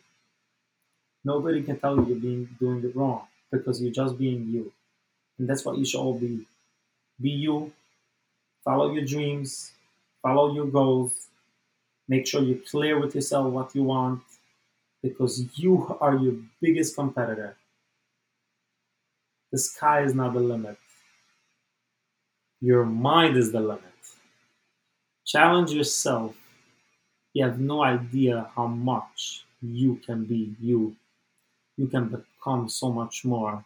nobody 1.26 1.63
can 1.63 1.80
tell 1.80 1.98
you 1.98 2.06
you're 2.06 2.19
being 2.19 2.50
doing 2.60 2.84
it 2.86 2.96
wrong 2.96 3.28
because 3.52 3.82
you're 3.82 3.93
just 3.93 4.17
being 4.17 4.48
you. 4.50 4.72
And 5.39 5.50
that's 5.50 5.65
what 5.65 5.78
you 5.78 5.86
should 5.86 6.00
all 6.00 6.17
be. 6.17 6.48
Be 7.22 7.32
you, 7.32 7.74
follow 8.63 8.93
your 8.93 9.06
dreams, 9.06 9.74
follow 10.24 10.54
your 10.56 10.67
goals, 10.67 11.28
Make 12.10 12.28
sure 12.28 12.43
you're 12.43 12.60
clear 12.60 13.00
with 13.00 13.15
yourself 13.15 13.52
what 13.52 13.74
you 13.76 13.84
want 13.84 14.22
because 15.02 15.58
you 15.58 15.98
are 16.02 16.15
your 16.17 16.36
biggest 16.62 16.96
competitor. 16.96 17.58
The 19.52 19.58
sky 19.58 20.04
is 20.04 20.15
not 20.15 20.34
the 20.34 20.39
limit. 20.39 20.78
Your 22.63 22.86
mind 22.86 23.36
is 23.36 23.52
the 23.52 23.60
limit. 23.60 23.84
Challenge 25.26 25.71
yourself. 25.71 26.34
You 27.34 27.43
have 27.43 27.60
no 27.60 27.84
idea 27.84 28.49
how 28.56 28.67
much 28.67 29.43
you 29.62 29.99
can 30.06 30.23
be 30.23 30.56
you. 30.62 30.95
You 31.76 31.88
can 31.88 32.08
become 32.08 32.69
so 32.69 32.89
much 32.89 33.26
more 33.26 33.65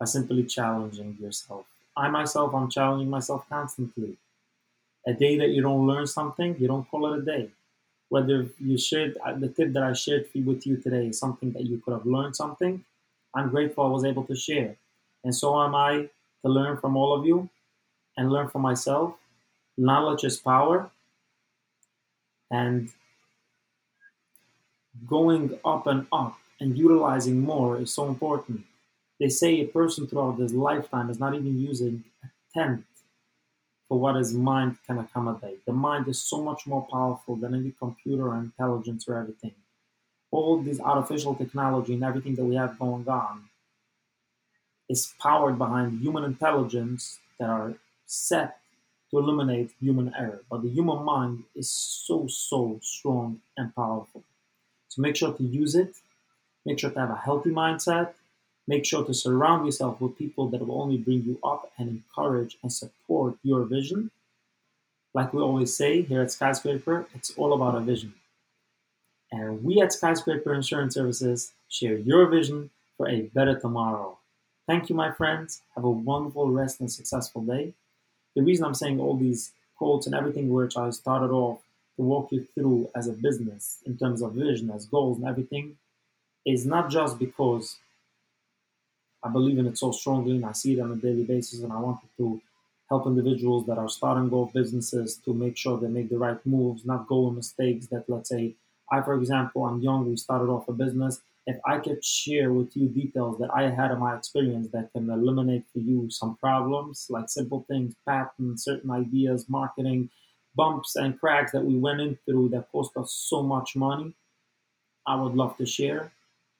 by 0.00 0.06
simply 0.06 0.42
challenging 0.42 1.16
yourself. 1.20 1.64
I 1.96 2.08
myself, 2.08 2.52
I'm 2.56 2.68
challenging 2.68 3.08
myself 3.08 3.48
constantly. 3.48 4.16
A 5.06 5.12
day 5.12 5.38
that 5.38 5.50
you 5.50 5.62
don't 5.62 5.86
learn 5.86 6.08
something, 6.08 6.56
you 6.58 6.66
don't 6.66 6.90
call 6.90 7.12
it 7.12 7.20
a 7.20 7.22
day. 7.22 7.50
Whether 8.08 8.48
you 8.58 8.78
shared 8.78 9.16
uh, 9.24 9.34
the 9.34 9.46
tip 9.46 9.72
that 9.74 9.84
I 9.84 9.92
shared 9.92 10.26
with 10.34 10.66
you 10.66 10.76
today 10.78 11.06
is 11.06 11.20
something 11.20 11.52
that 11.52 11.66
you 11.66 11.80
could 11.84 11.92
have 11.92 12.04
learned 12.04 12.34
something, 12.34 12.84
I'm 13.32 13.48
grateful 13.50 13.84
I 13.86 13.90
was 13.90 14.04
able 14.04 14.24
to 14.24 14.34
share. 14.34 14.74
And 15.22 15.32
so 15.32 15.62
am 15.62 15.76
I 15.76 16.10
to 16.42 16.48
learn 16.48 16.78
from 16.78 16.96
all 16.96 17.14
of 17.14 17.24
you 17.24 17.48
and 18.18 18.30
learn 18.30 18.48
for 18.48 18.58
myself. 18.58 19.14
Knowledge 19.78 20.24
is 20.24 20.36
power. 20.36 20.90
And 22.50 22.90
going 25.06 25.58
up 25.64 25.86
and 25.86 26.06
up 26.12 26.36
and 26.60 26.76
utilizing 26.76 27.40
more 27.40 27.80
is 27.80 27.94
so 27.94 28.08
important. 28.08 28.64
They 29.20 29.28
say 29.28 29.60
a 29.60 29.66
person 29.66 30.06
throughout 30.06 30.38
his 30.38 30.52
lifetime 30.52 31.08
is 31.10 31.20
not 31.20 31.34
even 31.34 31.58
using 31.58 32.04
a 32.24 32.28
tenth 32.52 32.84
for 33.88 33.98
what 33.98 34.16
his 34.16 34.34
mind 34.34 34.76
can 34.86 34.98
accommodate. 34.98 35.64
The 35.64 35.72
mind 35.72 36.08
is 36.08 36.20
so 36.20 36.42
much 36.42 36.66
more 36.66 36.86
powerful 36.90 37.36
than 37.36 37.54
any 37.54 37.72
computer 37.78 38.28
or 38.28 38.36
intelligence 38.36 39.08
or 39.08 39.16
everything. 39.16 39.54
All 40.30 40.58
this 40.58 40.80
artificial 40.80 41.34
technology 41.34 41.94
and 41.94 42.04
everything 42.04 42.34
that 42.34 42.44
we 42.44 42.56
have 42.56 42.78
going 42.78 43.08
on 43.08 43.44
is 44.88 45.14
powered 45.20 45.56
behind 45.56 46.00
human 46.00 46.24
intelligence 46.24 47.18
that 47.38 47.48
are 47.48 47.74
set 48.08 48.58
to 49.10 49.18
eliminate 49.18 49.70
human 49.80 50.12
error. 50.18 50.42
But 50.50 50.62
the 50.62 50.70
human 50.70 51.04
mind 51.04 51.44
is 51.54 51.70
so, 51.70 52.26
so 52.26 52.80
strong 52.82 53.40
and 53.56 53.72
powerful. 53.74 54.24
So 54.88 55.00
make 55.02 55.14
sure 55.16 55.32
to 55.32 55.42
use 55.44 55.76
it. 55.76 55.94
Make 56.66 56.80
sure 56.80 56.90
to 56.90 56.98
have 57.00 57.10
a 57.10 57.16
healthy 57.16 57.50
mindset 57.50 58.14
Make 58.68 58.84
sure 58.84 59.02
to 59.02 59.14
surround 59.14 59.64
yourself 59.64 59.98
with 59.98 60.18
people 60.18 60.48
that 60.50 60.60
will 60.60 60.82
only 60.82 60.98
bring 60.98 61.22
you 61.24 61.38
up 61.42 61.72
and 61.78 61.88
encourage 61.88 62.58
and 62.62 62.70
support 62.70 63.38
your 63.42 63.64
vision. 63.64 64.10
Like 65.14 65.32
we 65.32 65.40
always 65.40 65.74
say 65.74 66.02
here 66.02 66.20
at 66.20 66.30
Skyscraper, 66.30 67.06
it's 67.14 67.30
all 67.38 67.54
about 67.54 67.76
a 67.76 67.80
vision. 67.80 68.12
And 69.32 69.64
we 69.64 69.80
at 69.80 69.94
Skyscraper 69.94 70.52
Insurance 70.52 70.92
Services 70.92 71.52
share 71.70 71.96
your 71.96 72.26
vision 72.26 72.68
for 72.98 73.08
a 73.08 73.22
better 73.22 73.58
tomorrow. 73.58 74.18
Thank 74.66 74.90
you, 74.90 74.94
my 74.94 75.12
friends. 75.12 75.62
Have 75.74 75.84
a 75.84 75.90
wonderful 75.90 76.50
rest 76.50 76.80
and 76.80 76.92
successful 76.92 77.40
day. 77.40 77.72
The 78.36 78.42
reason 78.42 78.64
I'm 78.64 78.74
saying 78.74 79.00
all 79.00 79.16
these 79.16 79.52
quotes 79.76 80.06
and 80.06 80.14
everything 80.14 80.48
which 80.48 80.76
I 80.76 80.90
started 80.90 81.30
off 81.30 81.60
to 81.96 82.02
walk 82.02 82.30
you 82.32 82.46
through 82.54 82.90
as 82.94 83.08
a 83.08 83.12
business 83.12 83.78
in 83.84 83.96
terms 83.96 84.22
of 84.22 84.34
vision, 84.34 84.70
as 84.70 84.86
goals 84.86 85.18
and 85.18 85.28
everything, 85.28 85.76
is 86.46 86.64
not 86.64 86.90
just 86.90 87.18
because 87.18 87.76
I 89.22 89.28
believe 89.28 89.58
in 89.58 89.66
it 89.66 89.76
so 89.76 89.90
strongly 89.92 90.36
and 90.36 90.44
I 90.44 90.52
see 90.52 90.74
it 90.74 90.80
on 90.80 90.92
a 90.92 90.96
daily 90.96 91.24
basis. 91.24 91.62
And 91.62 91.72
I 91.72 91.80
wanted 91.80 92.08
to 92.18 92.40
help 92.88 93.06
individuals 93.06 93.66
that 93.66 93.78
are 93.78 93.88
starting 93.88 94.28
golf 94.28 94.52
businesses 94.52 95.16
to 95.24 95.34
make 95.34 95.56
sure 95.56 95.78
they 95.78 95.88
make 95.88 96.08
the 96.08 96.18
right 96.18 96.44
moves, 96.46 96.84
not 96.84 97.08
go 97.08 97.28
in 97.28 97.36
mistakes 97.36 97.86
that, 97.88 98.08
let's 98.08 98.30
say, 98.30 98.54
I, 98.90 99.02
for 99.02 99.14
example, 99.14 99.66
I'm 99.66 99.80
young, 99.80 100.08
we 100.08 100.16
started 100.16 100.50
off 100.50 100.68
a 100.68 100.72
business. 100.72 101.20
If 101.48 101.56
I 101.64 101.78
could 101.78 102.04
share 102.04 102.52
with 102.52 102.76
you 102.76 102.88
details 102.88 103.38
that 103.38 103.48
I 103.54 103.70
had 103.70 103.90
in 103.90 104.00
my 104.00 104.14
experience 104.14 104.68
that 104.74 104.92
can 104.92 105.08
eliminate 105.08 105.64
for 105.72 105.78
you 105.78 106.10
some 106.10 106.36
problems, 106.36 107.06
like 107.08 107.30
simple 107.30 107.64
things, 107.70 107.94
patents, 108.06 108.64
certain 108.64 108.90
ideas, 108.90 109.46
marketing, 109.48 110.10
bumps 110.54 110.94
and 110.94 111.18
cracks 111.18 111.52
that 111.52 111.64
we 111.64 111.78
went 111.78 112.02
in 112.02 112.18
through 112.26 112.50
that 112.50 112.70
cost 112.70 112.94
us 112.98 113.14
so 113.30 113.42
much 113.42 113.74
money, 113.76 114.12
I 115.06 115.14
would 115.14 115.34
love 115.34 115.56
to 115.56 115.64
share. 115.64 116.12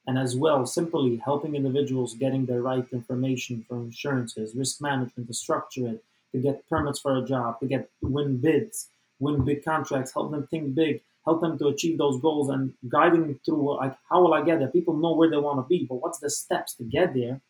And 0.07 0.17
as 0.17 0.35
well 0.35 0.65
simply 0.65 1.21
helping 1.23 1.53
individuals 1.53 2.15
getting 2.15 2.47
the 2.47 2.59
right 2.59 2.87
information 2.91 3.63
for 3.67 3.77
insurances, 3.77 4.55
risk 4.55 4.81
management, 4.81 5.27
to 5.27 5.35
structure 5.35 5.87
it, 5.87 6.03
to 6.31 6.39
get 6.39 6.67
permits 6.67 6.99
for 6.99 7.15
a 7.15 7.25
job, 7.27 7.59
to 7.59 7.67
get 7.67 7.91
win 8.01 8.37
bids, 8.37 8.89
win 9.19 9.45
big 9.45 9.63
contracts, 9.63 10.13
help 10.15 10.31
them 10.31 10.47
think 10.47 10.73
big, 10.73 11.01
help 11.25 11.41
them 11.41 11.57
to 11.59 11.67
achieve 11.67 11.97
those 11.97 12.21
goals, 12.21 12.49
and 12.49 12.73
guiding 12.87 13.39
through 13.45 13.77
like 13.77 13.95
how 14.09 14.21
will 14.21 14.33
I 14.33 14.43
get 14.43 14.59
there? 14.59 14.69
People 14.69 14.97
know 14.97 15.13
where 15.15 15.29
they 15.29 15.37
want 15.37 15.59
to 15.59 15.67
be, 15.67 15.85
but 15.85 15.95
what's 16.01 16.19
the 16.19 16.29
steps 16.29 16.75
to 16.75 16.83
get 16.83 17.13
there? 17.13 17.41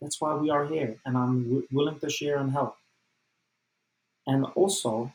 That's 0.00 0.20
why 0.20 0.34
we 0.34 0.50
are 0.50 0.66
here, 0.66 0.96
and 1.04 1.16
I'm 1.16 1.44
w- 1.44 1.68
willing 1.72 2.00
to 2.00 2.10
share 2.10 2.38
and 2.38 2.52
help. 2.52 2.76
And 4.26 4.44
also 4.54 5.12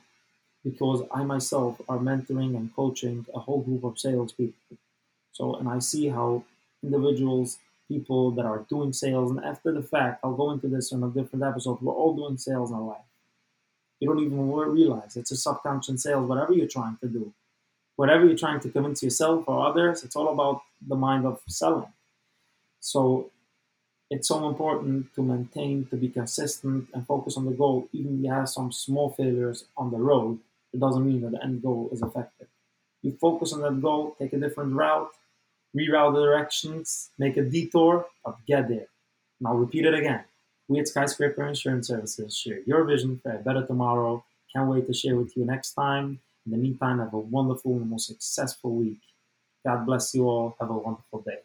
because 0.63 1.03
I 1.11 1.23
myself 1.23 1.81
are 1.89 1.99
mentoring 1.99 2.55
and 2.55 2.73
coaching 2.75 3.25
a 3.33 3.39
whole 3.39 3.61
group 3.61 3.83
of 3.83 3.99
salespeople. 3.99 4.77
So, 5.33 5.55
and 5.55 5.67
I 5.67 5.79
see 5.79 6.07
how 6.09 6.45
individuals, 6.83 7.59
people 7.87 8.31
that 8.31 8.45
are 8.45 8.65
doing 8.69 8.93
sales. 8.93 9.31
And 9.31 9.43
after 9.43 9.71
the 9.71 9.83
fact, 9.83 10.21
I'll 10.23 10.35
go 10.35 10.51
into 10.51 10.67
this 10.67 10.91
in 10.91 11.03
a 11.03 11.09
different 11.09 11.43
episode. 11.43 11.81
We're 11.81 11.93
all 11.93 12.15
doing 12.15 12.37
sales 12.37 12.71
in 12.71 12.79
life. 12.79 13.01
You 13.99 14.09
don't 14.09 14.23
even 14.23 14.51
realize 14.51 15.15
it's 15.15 15.31
a 15.31 15.37
subconscious 15.37 16.03
sales, 16.03 16.27
whatever 16.27 16.53
you're 16.53 16.67
trying 16.67 16.97
to 17.01 17.07
do. 17.07 17.33
Whatever 17.95 18.25
you're 18.25 18.37
trying 18.37 18.59
to 18.61 18.69
convince 18.69 19.03
yourself 19.03 19.45
or 19.47 19.65
others, 19.65 20.03
it's 20.03 20.15
all 20.15 20.29
about 20.29 20.61
the 20.85 20.95
mind 20.95 21.25
of 21.25 21.41
selling. 21.47 21.93
So 22.79 23.29
it's 24.09 24.27
so 24.27 24.47
important 24.47 25.13
to 25.15 25.23
maintain, 25.23 25.85
to 25.89 25.95
be 25.95 26.09
consistent 26.09 26.89
and 26.93 27.05
focus 27.05 27.37
on 27.37 27.45
the 27.45 27.51
goal. 27.51 27.87
Even 27.93 28.17
if 28.17 28.23
you 28.25 28.31
have 28.31 28.49
some 28.49 28.71
small 28.71 29.11
failures 29.11 29.65
on 29.77 29.91
the 29.91 29.97
road, 29.97 30.39
it 30.73 30.79
doesn't 30.79 31.05
mean 31.05 31.21
that 31.21 31.31
the 31.31 31.43
end 31.43 31.61
goal 31.61 31.89
is 31.91 32.01
affected. 32.01 32.47
You 33.01 33.11
focus 33.19 33.53
on 33.53 33.61
that 33.61 33.81
goal, 33.81 34.15
take 34.19 34.33
a 34.33 34.39
different 34.39 34.73
route, 34.73 35.11
reroute 35.75 36.13
the 36.13 36.21
directions, 36.21 37.11
make 37.17 37.37
a 37.37 37.43
detour, 37.43 38.05
but 38.23 38.37
get 38.47 38.69
there. 38.69 38.87
I'll 39.45 39.55
repeat 39.55 39.85
it 39.85 39.93
again. 39.93 40.23
We 40.67 40.79
at 40.79 40.87
Skyscraper 40.87 41.45
Insurance 41.45 41.87
Services 41.87 42.37
share 42.37 42.59
your 42.65 42.85
vision 42.85 43.19
for 43.21 43.33
a 43.33 43.39
better 43.39 43.65
tomorrow. 43.65 44.23
Can't 44.55 44.69
wait 44.69 44.87
to 44.87 44.93
share 44.93 45.15
with 45.15 45.35
you 45.35 45.45
next 45.45 45.73
time. 45.73 46.19
In 46.45 46.51
the 46.51 46.57
meantime, 46.57 46.99
have 46.99 47.13
a 47.13 47.19
wonderful 47.19 47.73
and 47.73 47.89
most 47.89 48.07
successful 48.07 48.75
week. 48.75 49.01
God 49.65 49.85
bless 49.85 50.13
you 50.13 50.27
all. 50.27 50.55
Have 50.59 50.69
a 50.69 50.77
wonderful 50.77 51.21
day. 51.21 51.39